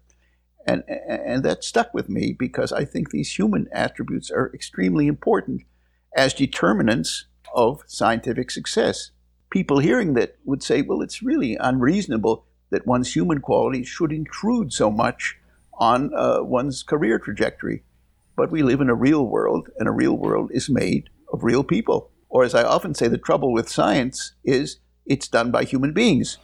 [0.66, 5.62] And, and that stuck with me because I think these human attributes are extremely important
[6.16, 9.12] as determinants of scientific success.
[9.50, 14.72] People hearing that would say, well, it's really unreasonable that one's human qualities should intrude
[14.72, 15.38] so much
[15.78, 17.84] on uh, one's career trajectory.
[18.34, 21.64] But we live in a real world, and a real world is made of real
[21.64, 22.10] people.
[22.28, 26.38] Or, as I often say, the trouble with science is it's done by human beings.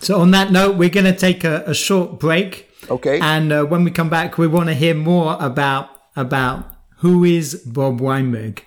[0.00, 2.67] So, on that note, we're going to take a, a short break.
[2.90, 3.20] Okay.
[3.20, 6.64] And uh, when we come back, we want to hear more about about
[6.96, 8.64] who is Bob Weinberg.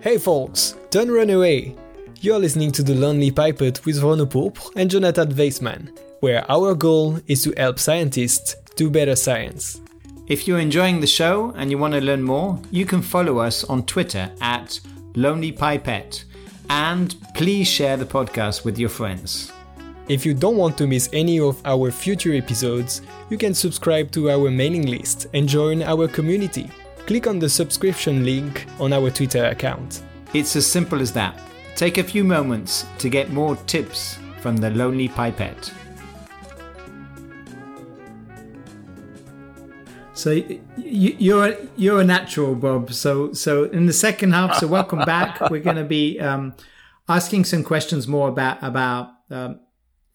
[0.00, 1.76] Hey folks, don't run away.
[2.20, 7.18] You're listening to The Lonely Pipette with Renaud Pourpre and Jonathan Weissman, where our goal
[7.26, 9.80] is to help scientists do better science.
[10.28, 13.64] If you're enjoying the show and you want to learn more, you can follow us
[13.64, 14.78] on Twitter at
[15.14, 16.24] Lonely Pipette
[16.70, 19.52] and please share the podcast with your friends.
[20.08, 24.30] If you don't want to miss any of our future episodes, you can subscribe to
[24.30, 26.68] our mailing list and join our community.
[27.06, 30.02] Click on the subscription link on our Twitter account.
[30.34, 31.40] It's as simple as that.
[31.76, 35.72] Take a few moments to get more tips from the Lonely Pipette.
[40.14, 40.42] So
[40.76, 42.92] you're you're a natural, Bob.
[42.92, 45.40] So so in the second half, so welcome back.
[45.50, 46.54] We're going to be um,
[47.08, 49.60] asking some questions more about about um,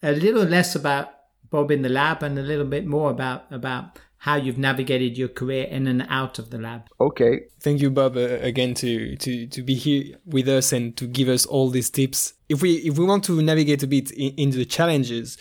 [0.02, 1.08] a little less about
[1.50, 5.28] Bob in the lab and a little bit more about about how you've navigated your
[5.28, 6.88] career in and out of the lab.
[7.00, 7.42] Okay.
[7.60, 11.28] Thank you, Bob, uh, again to, to, to be here with us and to give
[11.28, 12.34] us all these tips.
[12.48, 15.38] If we if we want to navigate a bit in, into the challenges,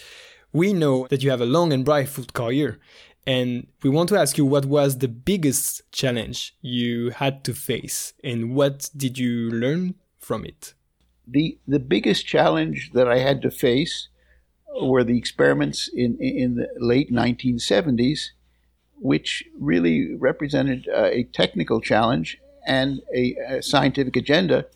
[0.53, 2.79] we know that you have a long and bright food career,
[3.25, 8.13] And we want to ask you what was the biggest challenge you had to face
[8.23, 10.73] and what did you learn from it?
[11.27, 14.07] The, the biggest challenge that I had to face
[14.81, 18.29] were the experiments in, in the late 1970s,
[18.99, 24.67] which really represented uh, a technical challenge and a, a scientific agenda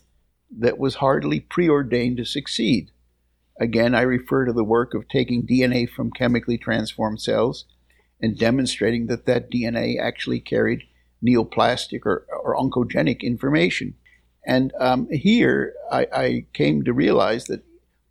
[0.60, 2.92] that was hardly preordained to succeed.
[3.60, 7.66] Again, I refer to the work of taking DNA from chemically transformed cells
[8.22, 10.84] and demonstrating that that DNA actually carried
[11.26, 13.96] neoplastic or, or oncogenic information.
[14.46, 17.64] And um, here I, I, came to realize that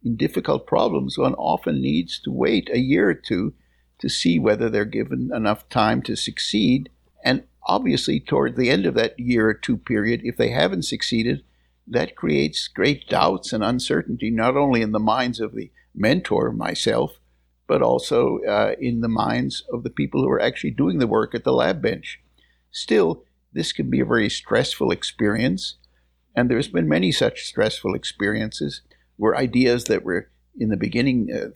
[0.05, 3.55] in difficult problems, one often needs to wait a year or two
[3.99, 6.89] to see whether they're given enough time to succeed.
[7.23, 11.45] And obviously, toward the end of that year or two period, if they haven't succeeded,
[11.87, 17.19] that creates great doubts and uncertainty, not only in the minds of the mentor, myself,
[17.67, 21.35] but also uh, in the minds of the people who are actually doing the work
[21.35, 22.21] at the lab bench.
[22.71, 25.77] Still, this can be a very stressful experience,
[26.35, 28.83] and there's been many such stressful experiences
[29.21, 31.51] where ideas that were in the beginning uh,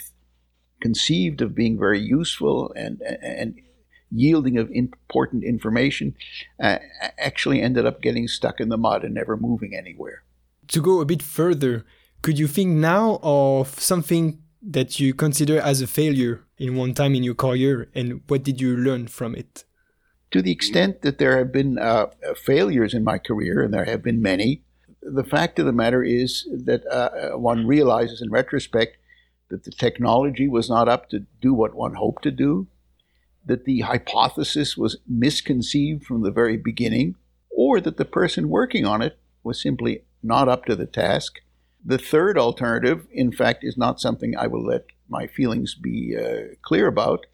[0.80, 3.00] conceived of being very useful and
[3.40, 3.60] and
[4.10, 6.14] yielding of important information
[6.62, 6.78] uh,
[7.18, 10.22] actually ended up getting stuck in the mud and never moving anywhere.
[10.68, 11.84] To go a bit further,
[12.22, 17.14] could you think now of something that you consider as a failure in one time
[17.14, 19.64] in your career, and what did you learn from it?
[20.30, 22.06] To the extent that there have been uh,
[22.36, 24.63] failures in my career, and there have been many,
[25.04, 28.96] the fact of the matter is that uh, one realizes in retrospect
[29.50, 32.66] that the technology was not up to do what one hoped to do,
[33.44, 37.14] that the hypothesis was misconceived from the very beginning,
[37.50, 41.40] or that the person working on it was simply not up to the task,
[41.84, 46.54] the third alternative, in fact, is not something I will let my feelings be uh,
[46.62, 47.26] clear about.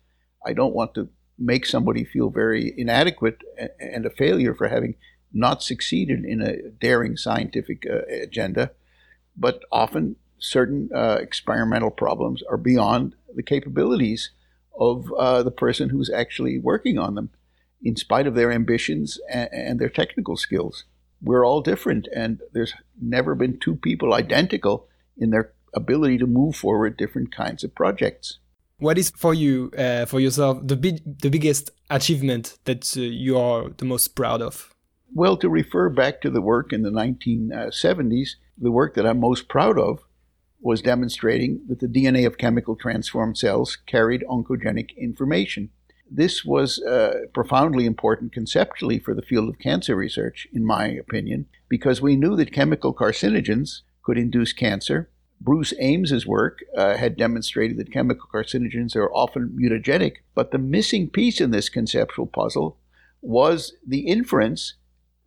[0.45, 1.09] I don't want to
[1.39, 3.43] make somebody feel very inadequate
[3.79, 4.97] and a failure for having
[5.33, 8.73] not succeeded in a daring scientific uh, agenda.
[9.37, 14.31] But often, certain uh, experimental problems are beyond the capabilities
[14.79, 17.31] of uh, the person who's actually working on them,
[17.83, 20.85] in spite of their ambitions and, and their technical skills
[21.23, 26.57] we're all different, and there's never been two people identical in their ability to move
[26.57, 28.39] forward different kinds of projects.
[28.79, 33.39] What is for you, uh, for yourself, the big, the biggest achievement that uh, you
[33.39, 34.75] are the most proud of?
[35.13, 39.49] Well, to refer back to the work in the 1970s, the work that I'm most
[39.49, 40.05] proud of
[40.61, 45.71] was demonstrating that the DNA of chemical transformed cells carried oncogenic information.
[46.09, 51.47] This was uh, profoundly important conceptually for the field of cancer research, in my opinion,
[51.69, 55.11] because we knew that chemical carcinogens could induce cancer.
[55.41, 61.09] Bruce Ames's work uh, had demonstrated that chemical carcinogens are often mutagenic, but the missing
[61.09, 62.77] piece in this conceptual puzzle
[63.23, 64.75] was the inference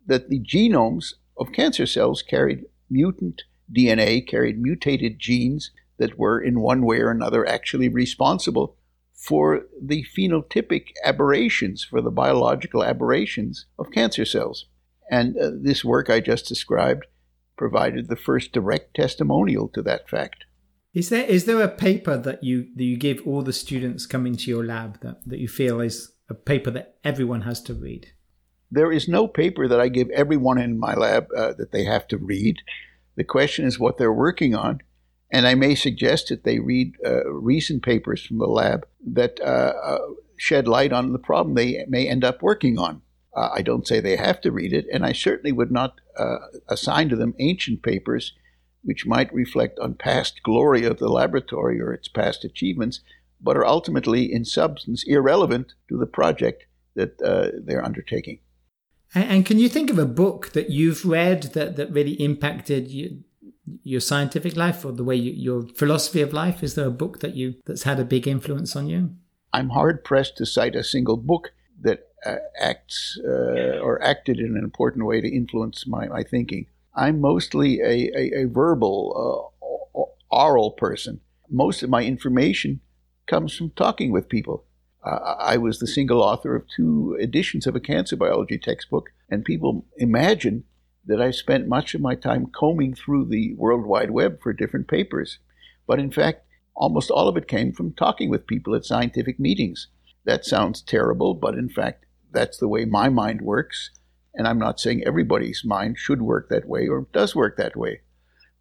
[0.06, 3.42] that the genomes of cancer cells carried mutant
[3.74, 8.76] DNA, carried mutated genes that were in one way or another actually responsible
[9.14, 14.66] for the phenotypic aberrations, for the biological aberrations of cancer cells.
[15.10, 17.06] And uh, this work I just described
[17.56, 20.44] provided the first direct testimonial to that fact.
[20.92, 24.36] Is there is there a paper that you that you give all the students coming
[24.36, 28.12] to your lab that, that you feel is a paper that everyone has to read?
[28.74, 32.08] There is no paper that I give everyone in my lab uh, that they have
[32.08, 32.56] to read.
[33.14, 34.80] The question is what they're working on,
[35.30, 39.74] and I may suggest that they read uh, recent papers from the lab that uh,
[39.80, 39.98] uh,
[40.36, 43.02] shed light on the problem they may end up working on.
[43.36, 46.38] Uh, I don't say they have to read it, and I certainly would not uh,
[46.68, 48.32] assign to them ancient papers
[48.82, 53.00] which might reflect on past glory of the laboratory or its past achievements,
[53.40, 56.66] but are ultimately, in substance, irrelevant to the project
[56.96, 57.18] that
[57.64, 58.40] they're undertaking.
[59.14, 63.22] And, can you think of a book that you've read that, that really impacted you,
[63.82, 66.62] your scientific life or the way you, your philosophy of life?
[66.62, 69.10] Is there a book that you that's had a big influence on you?
[69.52, 74.56] I'm hard pressed to cite a single book that uh, acts uh, or acted in
[74.56, 76.66] an important way to influence my, my thinking.
[76.96, 79.52] I'm mostly a, a, a verbal,
[79.94, 80.00] uh,
[80.30, 81.20] oral person.
[81.48, 82.80] Most of my information
[83.26, 84.64] comes from talking with people.
[85.04, 89.44] Uh, I was the single author of two editions of a cancer biology textbook, and
[89.44, 90.64] people imagine
[91.06, 94.88] that I spent much of my time combing through the World Wide Web for different
[94.88, 95.38] papers.
[95.86, 99.88] But in fact, almost all of it came from talking with people at scientific meetings.
[100.24, 103.90] That sounds terrible, but in fact, that's the way my mind works.
[104.34, 108.00] And I'm not saying everybody's mind should work that way or does work that way.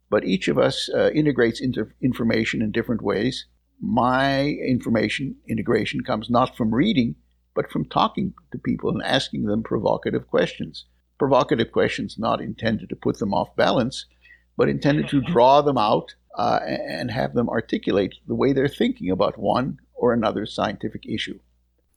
[0.09, 3.45] But each of us uh, integrates into information in different ways.
[3.85, 7.15] My information integration comes not from reading,
[7.53, 10.85] but from talking to people and asking them provocative questions.
[11.19, 14.05] Provocative questions not intended to put them off balance,
[14.55, 19.11] but intended to draw them out uh, and have them articulate the way they're thinking
[19.11, 21.37] about one or another scientific issue.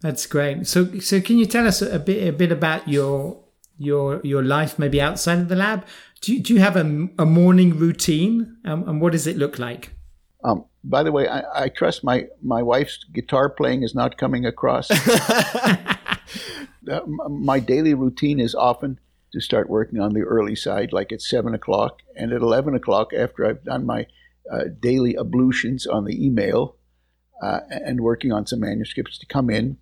[0.01, 0.67] That's great.
[0.67, 3.45] So, so can you tell us a bit, a bit about your
[3.79, 5.87] your your life, maybe outside of the lab?
[6.21, 9.59] Do you, do you have a, a morning routine, um, and what does it look
[9.61, 9.93] like?
[10.43, 14.47] Um, by the way, I, I, trust my my wife's guitar playing is not coming
[14.47, 14.91] across.
[16.91, 19.01] uh, my daily routine is often
[19.33, 23.13] to start working on the early side, like at seven o'clock, and at eleven o'clock,
[23.13, 24.07] after I've done my
[24.51, 26.77] uh, daily ablutions on the email
[27.43, 29.79] uh, and working on some manuscripts, to come in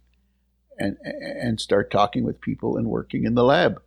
[0.78, 3.82] and and start talking with people and working in the lab,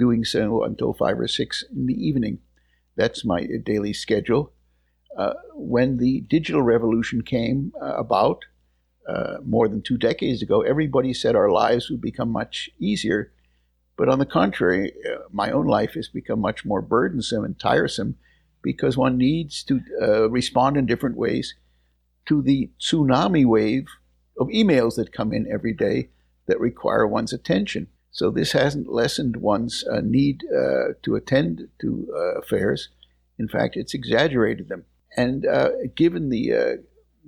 [0.00, 2.40] doing so until five or six in the evening.
[2.96, 4.52] That's my daily schedule.
[5.16, 8.44] Uh, when the digital revolution came uh, about
[9.08, 13.32] uh, more than two decades ago, everybody said our lives would become much easier.
[13.96, 14.92] But on the contrary,
[15.32, 18.16] my own life has become much more burdensome and tiresome
[18.62, 21.54] because one needs to uh, respond in different ways
[22.26, 23.86] to the tsunami wave
[24.38, 26.10] of emails that come in every day
[26.46, 27.86] that require one's attention.
[28.10, 32.90] So this hasn't lessened one's uh, need uh, to attend to affairs.
[33.38, 34.84] In fact, it's exaggerated them.
[35.16, 36.76] And uh, given the uh,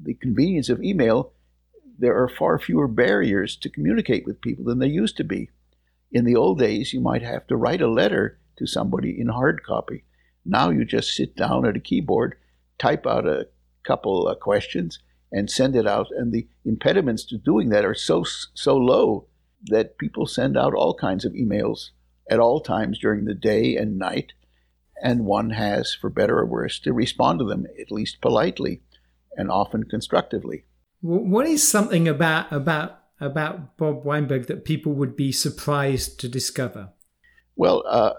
[0.01, 1.33] the convenience of email,
[1.99, 5.51] there are far fewer barriers to communicate with people than there used to be.
[6.13, 9.63] In the old days, you might have to write a letter to somebody in hard
[9.63, 10.05] copy.
[10.45, 12.37] Now you just sit down at a keyboard,
[12.79, 13.49] type out a
[13.85, 16.09] couple of questions, and send it out.
[16.11, 18.25] And the impediments to doing that are so
[18.55, 19.27] so low
[19.65, 21.91] that people send out all kinds of emails
[22.31, 24.33] at all times during the day and night,
[25.03, 28.83] and one has, for better or worse, to respond to them at least politely
[29.37, 30.65] and often constructively.
[31.01, 36.91] What is something about about about Bob Weinberg that people would be surprised to discover?
[37.57, 38.15] Well, uh,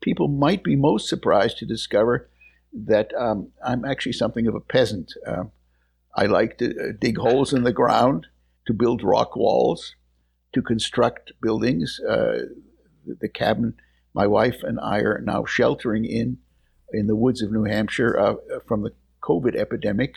[0.00, 2.28] people might be most surprised to discover
[2.72, 5.12] that um, I'm actually something of a peasant.
[5.26, 5.44] Uh,
[6.14, 8.26] I like to uh, dig holes in the ground,
[8.66, 9.94] to build rock walls,
[10.52, 12.00] to construct buildings.
[12.00, 12.42] Uh,
[13.20, 13.74] the cabin
[14.16, 16.38] my wife and I are now sheltering in,
[16.92, 18.34] in the woods of New Hampshire uh,
[18.66, 18.92] from the
[19.22, 20.16] COVID epidemic.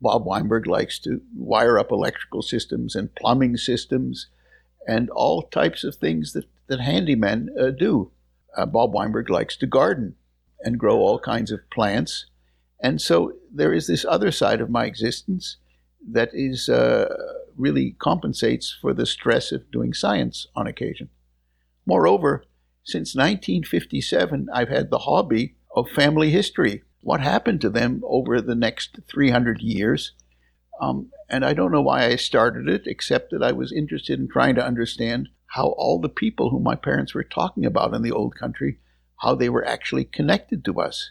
[0.00, 4.26] Bob Weinberg likes to wire up electrical systems and plumbing systems
[4.86, 8.10] and all types of things that, that handymen uh, do.
[8.54, 10.16] Uh, Bob Weinberg likes to garden
[10.60, 12.26] and grow all kinds of plants
[12.80, 15.56] and so there is this other side of my existence
[16.08, 17.08] that is uh,
[17.56, 21.08] really compensates for the stress of doing science on occasion.
[21.86, 22.44] Moreover,
[22.86, 26.82] since 1957, I've had the hobby of family history.
[27.00, 30.12] What happened to them over the next 300 years?
[30.80, 34.28] Um, and I don't know why I started it, except that I was interested in
[34.28, 38.12] trying to understand how all the people whom my parents were talking about in the
[38.12, 38.78] old country,
[39.18, 41.10] how they were actually connected to us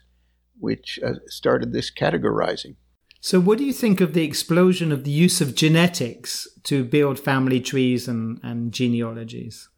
[0.60, 2.76] which uh, started this categorizing.
[3.20, 7.20] So, what do you think of the explosion of the use of genetics to build
[7.20, 9.70] family trees and, and genealogies?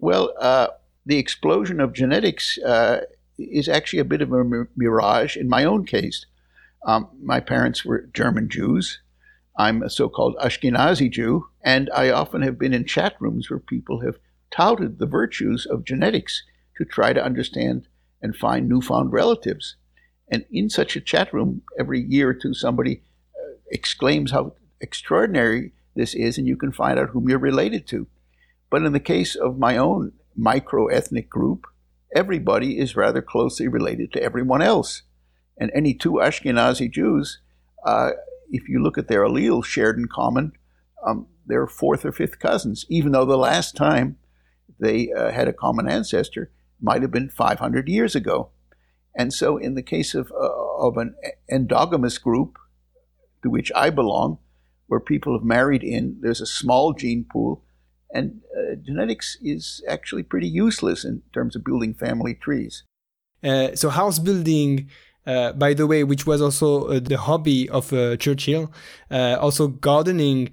[0.00, 0.68] Well, uh,
[1.06, 3.02] the explosion of genetics uh,
[3.38, 6.26] is actually a bit of a mirage in my own case.
[6.84, 9.00] Um, my parents were German Jews.
[9.56, 13.60] I'm a so called Ashkenazi Jew, and I often have been in chat rooms where
[13.60, 14.18] people have
[14.50, 16.42] touted the virtues of genetics
[16.76, 17.88] to try to understand
[18.20, 19.76] and find newfound relatives.
[20.28, 23.02] And in such a chat room, every year or two, somebody
[23.38, 28.06] uh, exclaims how extraordinary this is, and you can find out whom you're related to.
[28.70, 31.66] But in the case of my own micro ethnic group,
[32.14, 35.02] everybody is rather closely related to everyone else.
[35.58, 37.40] And any two Ashkenazi Jews,
[37.84, 38.10] uh,
[38.50, 40.52] if you look at their alleles shared in common,
[41.04, 44.18] um, they're fourth or fifth cousins, even though the last time
[44.78, 48.50] they uh, had a common ancestor might have been 500 years ago.
[49.14, 51.14] And so, in the case of, uh, of an
[51.50, 52.58] endogamous group
[53.42, 54.38] to which I belong,
[54.88, 57.64] where people have married in, there's a small gene pool,
[58.12, 62.84] and uh, genetics is actually pretty useless in terms of building family trees.
[63.42, 64.90] Uh, so, house building.
[65.26, 68.72] Uh, by the way, which was also uh, the hobby of uh, Churchill,
[69.10, 70.50] also gardening,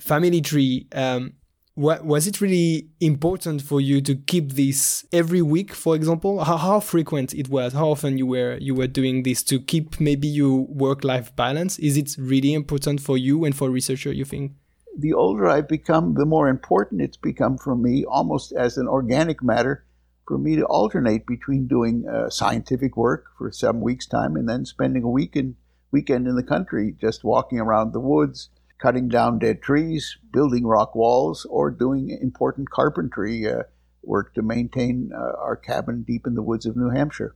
[0.00, 0.88] family tree.
[0.92, 1.34] Um,
[1.76, 6.42] was it really important for you to keep this every week, for example?
[6.42, 7.72] How, how frequent it was?
[7.72, 11.78] How often you were you were doing this to keep maybe your work life balance?
[11.78, 14.12] Is it really important for you and for researcher?
[14.12, 14.52] You think?
[14.96, 19.42] The older I've become, the more important it's become for me, almost as an organic
[19.42, 19.84] matter,
[20.26, 24.64] for me to alternate between doing uh, scientific work for some weeks' time and then
[24.64, 25.56] spending a week in,
[25.90, 30.94] weekend in the country, just walking around the woods, cutting down dead trees, building rock
[30.94, 33.64] walls, or doing important carpentry uh,
[34.02, 37.34] work to maintain uh, our cabin deep in the woods of New Hampshire.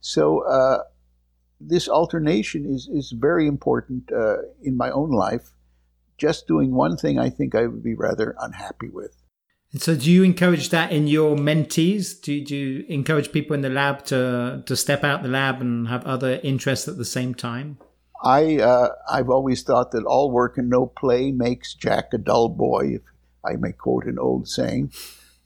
[0.00, 0.84] So, uh,
[1.60, 5.52] this alternation is, is very important uh, in my own life.
[6.20, 9.16] Just doing one thing, I think I would be rather unhappy with.
[9.72, 12.20] And so, do you encourage that in your mentees?
[12.20, 15.88] Do, do you encourage people in the lab to to step out the lab and
[15.88, 17.78] have other interests at the same time?
[18.22, 22.48] I uh, I've always thought that all work and no play makes Jack a dull
[22.48, 23.02] boy, if
[23.44, 24.92] I may quote an old saying.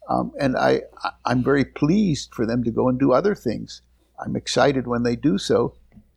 [0.09, 0.83] Um, and I
[1.25, 3.83] I'm very pleased for them to go and do other things.
[4.19, 5.75] I'm excited when they do so.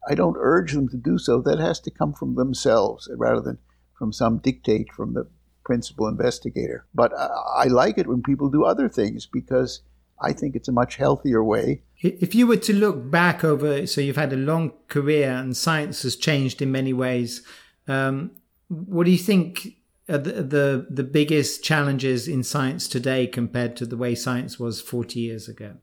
[0.09, 1.41] I don't urge them to do so.
[1.41, 3.59] That has to come from themselves rather than
[3.97, 5.27] from some dictate from the
[5.63, 6.85] principal investigator.
[6.95, 9.81] But I, I like it when people do other things because
[10.19, 11.83] I think it's a much healthier way.
[11.99, 16.03] If you were to look back over, so you've had a long career and science
[16.03, 17.43] has changed in many ways.
[17.87, 18.31] Um,
[18.69, 19.75] what do you think
[20.09, 24.81] are the, the the biggest challenges in science today compared to the way science was
[24.81, 25.77] 40 years ago?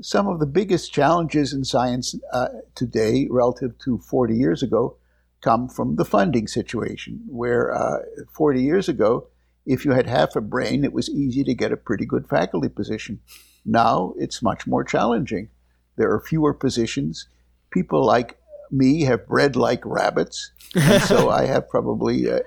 [0.00, 4.96] Some of the biggest challenges in science uh, today, relative to 40 years ago,
[5.40, 7.98] come from the funding situation, where uh,
[8.32, 9.28] 40 years ago,
[9.66, 12.68] if you had half a brain, it was easy to get a pretty good faculty
[12.68, 13.20] position.
[13.64, 15.50] Now it's much more challenging.
[15.96, 17.28] There are fewer positions.
[17.70, 18.38] People like
[18.70, 22.40] me have bred like rabbits, and so I have probably uh,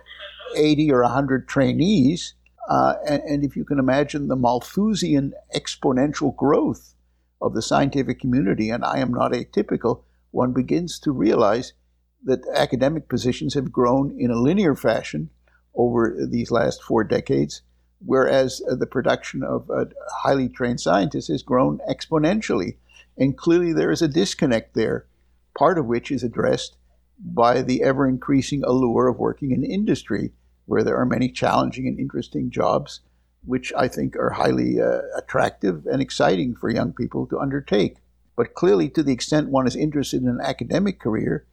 [0.55, 2.33] 80 or 100 trainees.
[2.69, 6.93] Uh, and, and, if you can imagine the Malthusian exponential growth
[7.41, 11.73] of the scientific community, and I am not atypical, one begins to realize
[12.23, 15.29] that academic positions have grown in a linear fashion
[15.75, 17.61] over these last four decades,
[18.05, 19.85] whereas uh, the production of uh,
[20.23, 22.77] highly trained scientists has grown exponentially.
[23.17, 25.05] And clearly there is a disconnect there,
[25.57, 26.77] part of which is addressed
[27.23, 30.31] by the ever increasing allure of working in industry,
[30.65, 33.01] where there are many challenging and interesting jobs,
[33.45, 37.97] which I think are highly uh, attractive and exciting for young people to undertake.
[38.35, 41.45] But clearly, to the extent one is interested in an academic career,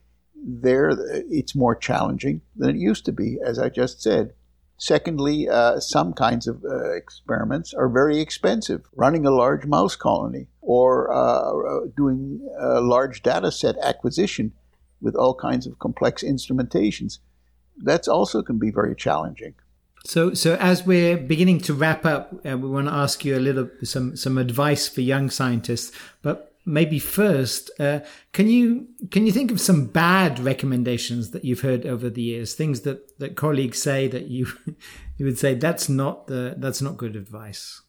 [0.44, 0.90] there
[1.30, 4.34] it's more challenging than it used to be, as I just said.
[4.80, 8.82] Secondly, uh, some kinds of uh, experiments are very expensive.
[8.94, 14.52] Running a large mouse colony or uh, doing a large data set acquisition
[15.00, 17.18] with all kinds of complex instrumentations,
[17.78, 19.54] that's also can be very challenging.
[20.04, 23.40] So, so as we're beginning to wrap up, uh, we want to ask you a
[23.40, 25.92] little some some advice for young scientists.
[26.22, 28.00] But maybe first, uh,
[28.32, 32.54] can you can you think of some bad recommendations that you've heard over the years?
[32.54, 34.46] Things that, that colleagues say that you
[35.16, 37.82] you would say that's not the that's not good advice.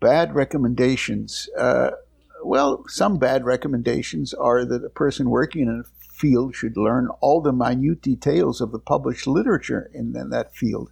[0.00, 1.48] Bad recommendations.
[1.56, 1.90] Uh,
[2.42, 7.40] well, some bad recommendations are that a person working in a field should learn all
[7.40, 10.90] the minute details of the published literature in, in that field.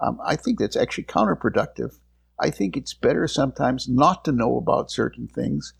[0.00, 1.98] Um, I think that's actually counterproductive.
[2.38, 5.72] I think it's better sometimes not to know about certain things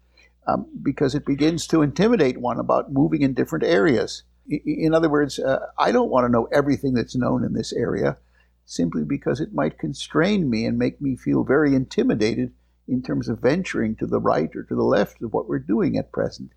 [0.47, 4.23] um, because it begins to intimidate one about moving in different areas.
[4.49, 8.19] In other words, uh, I don't want to know everything that's known in this area
[8.67, 12.53] simply because it might constrain me and make me feel very intimidated
[12.87, 15.97] in terms of venturing to the right or to the left of what we're doing
[15.97, 16.53] at present.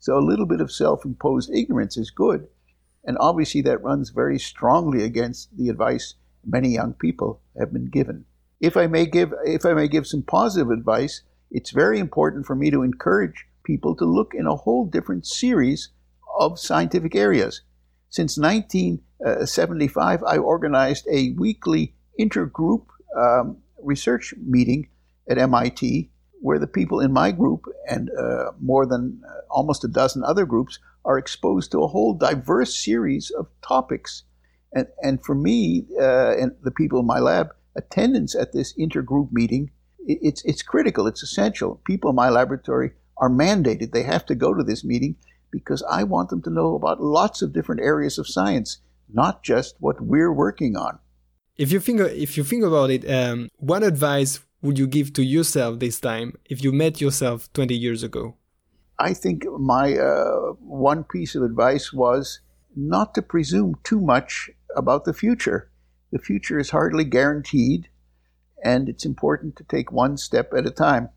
[0.00, 2.48] So a little bit of self imposed ignorance is good.
[3.04, 6.14] And obviously, that runs very strongly against the advice
[6.44, 8.24] many young people have been given.
[8.60, 12.54] If I may give, if I may give some positive advice, it's very important for
[12.54, 15.90] me to encourage people to look in a whole different series
[16.38, 17.62] of scientific areas.
[18.10, 22.86] Since 1975, I organized a weekly intergroup
[23.16, 24.88] um, research meeting
[25.28, 29.88] at MIT where the people in my group and uh, more than uh, almost a
[29.88, 34.22] dozen other groups are exposed to a whole diverse series of topics.
[34.72, 39.32] And, and for me uh, and the people in my lab, attendance at this intergroup
[39.32, 39.70] meeting
[40.08, 41.06] it's it's critical.
[41.06, 41.80] It's essential.
[41.84, 43.92] People in my laboratory are mandated.
[43.92, 45.16] They have to go to this meeting
[45.50, 48.78] because I want them to know about lots of different areas of science,
[49.12, 50.98] not just what we're working on.
[51.56, 55.22] If you think if you think about it, um, what advice would you give to
[55.22, 58.36] yourself this time if you met yourself 20 years ago?
[58.98, 62.40] I think my uh, one piece of advice was
[62.74, 65.70] not to presume too much about the future.
[66.10, 67.88] The future is hardly guaranteed
[68.64, 71.10] and it's important to take one step at a time.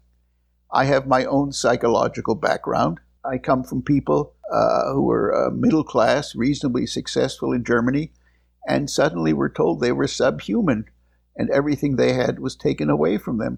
[0.73, 2.99] I have my own psychological background.
[3.25, 8.11] I come from people uh, who were uh, middle class, reasonably successful in Germany,
[8.67, 10.85] and suddenly were told they were subhuman
[11.35, 13.57] and everything they had was taken away from them.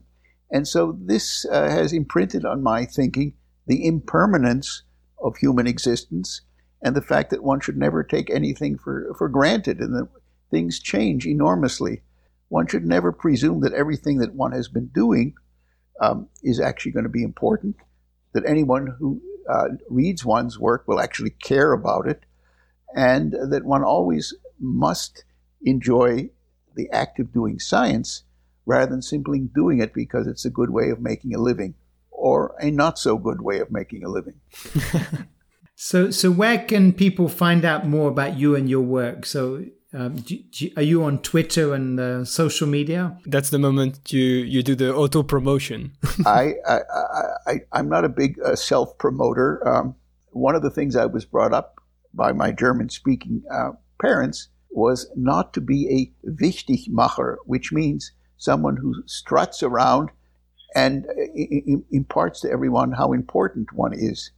[0.52, 3.34] And so this uh, has imprinted on my thinking
[3.66, 4.84] the impermanence
[5.22, 6.42] of human existence
[6.82, 10.10] and the fact that one should never take anything for, for granted and that
[10.52, 12.04] things change enormously.
[12.54, 15.34] One should never presume that everything that one has been doing
[16.00, 17.78] um, is actually going to be important,
[18.34, 22.28] that anyone who uh, reads one's work will actually care about it,
[22.96, 25.24] and that one always must
[25.64, 26.30] enjoy
[26.76, 28.22] the act of doing science
[28.68, 31.74] rather than simply doing it because it's a good way of making a living
[32.12, 34.40] or a not so good way of making a living.
[35.76, 39.26] so, so where can people find out more about you and your work?
[39.26, 43.18] So, um, do, do, are you on Twitter and uh, social media?
[43.26, 45.92] That's the moment you you do the auto promotion.
[46.26, 46.80] I, I,
[47.48, 49.66] I I'm not a big uh, self promoter.
[49.68, 49.96] Um,
[50.32, 51.80] one of the things I was brought up
[52.14, 53.72] by my German speaking uh,
[54.02, 55.88] parents was not to be
[56.26, 60.10] a Wichtigmacher, which means someone who struts around
[60.76, 64.32] and uh, imparts to everyone how important one is.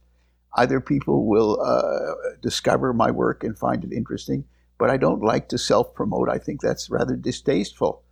[0.58, 4.44] Either people will uh, discover my work and find it interesting,
[4.78, 6.28] but I don't like to self promote.
[6.28, 8.02] I think that's rather distasteful.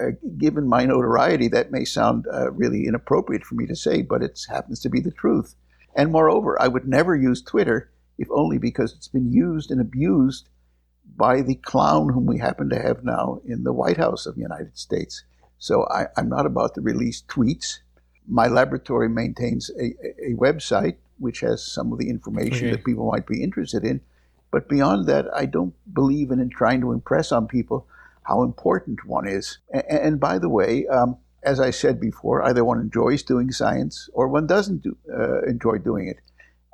[0.00, 4.22] Uh, given my notoriety, that may sound uh, really inappropriate for me to say, but
[4.22, 5.54] it happens to be the truth.
[5.94, 10.48] And moreover, I would never use Twitter if only because it's been used and abused
[11.16, 14.40] by the clown whom we happen to have now in the White House of the
[14.40, 15.24] United States.
[15.58, 17.80] So I, am not about to release tweets.
[18.26, 19.94] My laboratory maintains a,
[20.30, 22.76] a website which has some of the information okay.
[22.76, 24.00] that people might be interested in.
[24.52, 27.88] But beyond that, I don't believe in, in trying to impress on people
[28.22, 29.58] how important one is.
[29.72, 34.08] And, and by the way, um, as I said before, either one enjoys doing science
[34.12, 36.18] or one doesn't do, uh, enjoy doing it.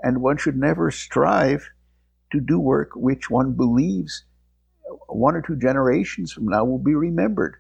[0.03, 1.71] And one should never strive
[2.33, 4.25] to do work which one believes
[5.09, 7.57] one or two generations from now will be remembered.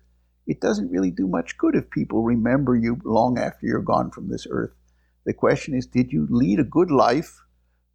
[0.46, 4.28] It doesn't really do much good if people remember you long after you're gone from
[4.28, 4.72] this earth.
[5.24, 7.40] The question is did you lead a good life,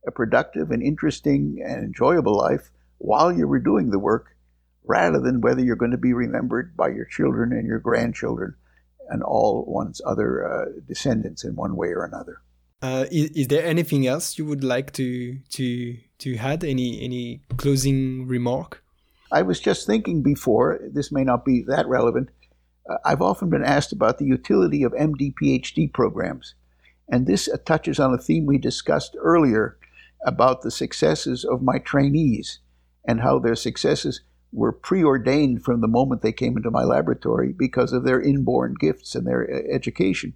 [0.08, 4.36] a productive and interesting and enjoyable life while you were doing the work,
[4.86, 8.56] rather than whether you're going to be remembered by your children and your grandchildren
[9.10, 12.42] and all one's other uh, descendants in one way or another.
[12.82, 16.64] Uh, is, is, there anything else you would like to to to add?
[16.64, 18.84] Any any closing remark?
[19.32, 20.80] I was just thinking before.
[20.92, 22.30] This may not be that relevant.
[22.90, 26.56] Uh, I've often been asked about the utility of MD PhD programs,
[27.08, 29.78] and this touches on a theme we discussed earlier
[30.26, 32.60] about the successes of my trainees
[33.08, 34.22] and how their successes
[34.52, 39.16] were preordained from the moment they came into my laboratory because of their inborn gifts
[39.16, 40.34] and their uh, education.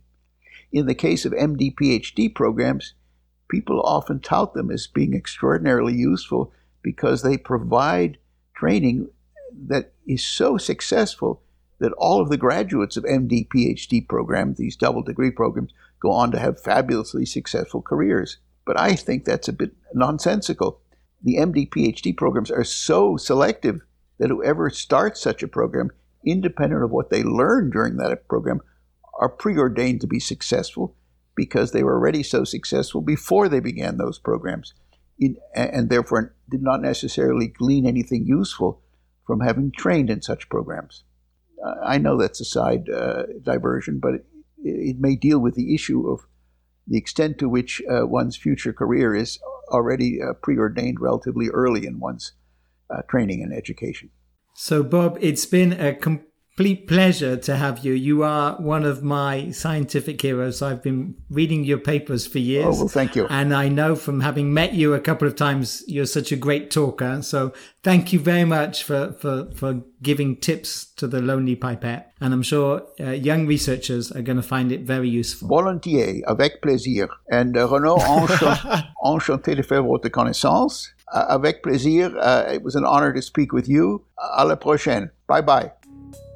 [0.71, 2.93] In the case of MD PhD programs,
[3.49, 8.17] people often tout them as being extraordinarily useful because they provide
[8.55, 9.09] training
[9.67, 11.41] that is so successful
[11.79, 16.31] that all of the graduates of MD PhD programs, these double degree programs, go on
[16.31, 18.38] to have fabulously successful careers.
[18.68, 20.82] But I think that's a bit nonsensical.
[21.24, 23.80] The MD PhD programs are so selective
[24.20, 25.89] that whoever starts such a program,
[26.26, 28.59] independent of what they learn during that program,
[29.20, 30.95] are preordained to be successful
[31.34, 34.74] because they were already so successful before they began those programs,
[35.18, 38.82] in, and therefore did not necessarily glean anything useful
[39.26, 41.03] from having trained in such programs.
[41.84, 44.26] I know that's a side uh, diversion, but it,
[44.63, 46.22] it, may deal with the issue of
[46.88, 51.99] the extent to which uh, one's future career is already uh, preordained relatively early in
[51.99, 52.33] one's
[52.89, 54.09] uh, training and education.
[54.53, 56.25] So, Bob, it's been a com-
[56.57, 57.93] complete pleasure to have you.
[57.93, 60.63] You are one of my scientific heroes.
[60.63, 62.65] I've been reading your papers for years.
[62.65, 63.27] Oh, well, thank you.
[63.29, 66.71] And I know from having met you a couple of times, you're such a great
[66.71, 67.21] talker.
[67.21, 67.53] So
[67.83, 72.11] thank you very much for, for, for giving tips to the Lonely Pipette.
[72.21, 75.47] And I'm sure uh, young researchers are going to find it very useful.
[75.47, 77.07] Volontiers, avec plaisir.
[77.31, 77.99] And uh, Renaud,
[79.05, 80.91] enchanté de faire votre connaissance.
[81.13, 82.17] Uh, avec plaisir.
[82.19, 84.03] Uh, it was an honor to speak with you.
[84.17, 85.11] À la prochaine.
[85.27, 85.71] Bye bye.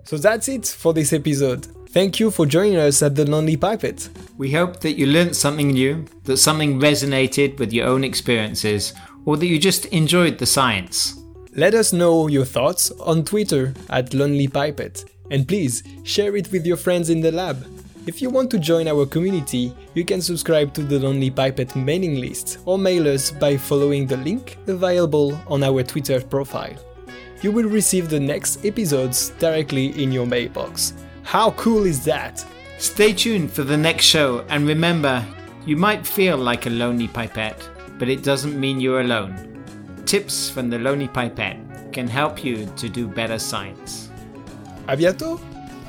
[0.04, 1.68] So that's it for this episode.
[1.90, 4.10] Thank you for joining us at the Lonely Pipette.
[4.38, 8.94] We hope that you learned something new, that something resonated with your own experiences,
[9.26, 11.22] or that you just enjoyed the science.
[11.54, 16.66] Let us know your thoughts on Twitter at Lonely Pipette, and please share it with
[16.66, 17.66] your friends in the lab.
[18.08, 22.16] If you want to join our community, you can subscribe to the Lonely Pipette mailing
[22.16, 26.78] list or mail us by following the link available on our Twitter profile
[27.42, 30.94] you will receive the next episodes directly in your mailbox.
[31.24, 32.46] How cool is that?
[32.78, 35.26] Stay tuned for the next show and remember,
[35.66, 39.52] you might feel like a lonely pipette, but it doesn't mean you're alone.
[40.06, 44.10] Tips from the Lonely Pipette can help you to do better science.
[44.88, 45.40] A bientôt!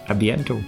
[0.08, 0.62] A bientôt!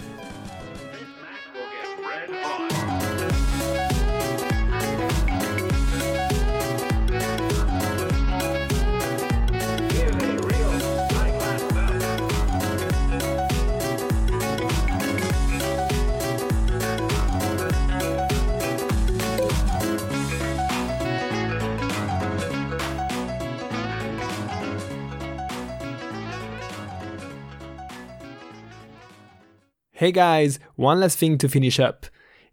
[30.04, 32.04] Hey guys, one last thing to finish up.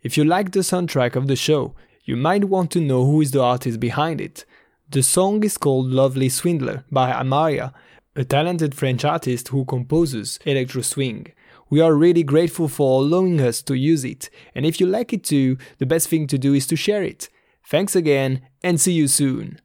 [0.01, 1.75] If you like the soundtrack of the show,
[2.05, 4.45] you might want to know who is the artist behind it.
[4.89, 7.73] The song is called Lovely Swindler by Amaria,
[8.15, 11.27] a talented French artist who composes electro swing.
[11.69, 15.25] We are really grateful for allowing us to use it, and if you like it
[15.25, 17.27] too, the best thing to do is to share it.
[17.67, 19.59] Thanks again, and see you soon.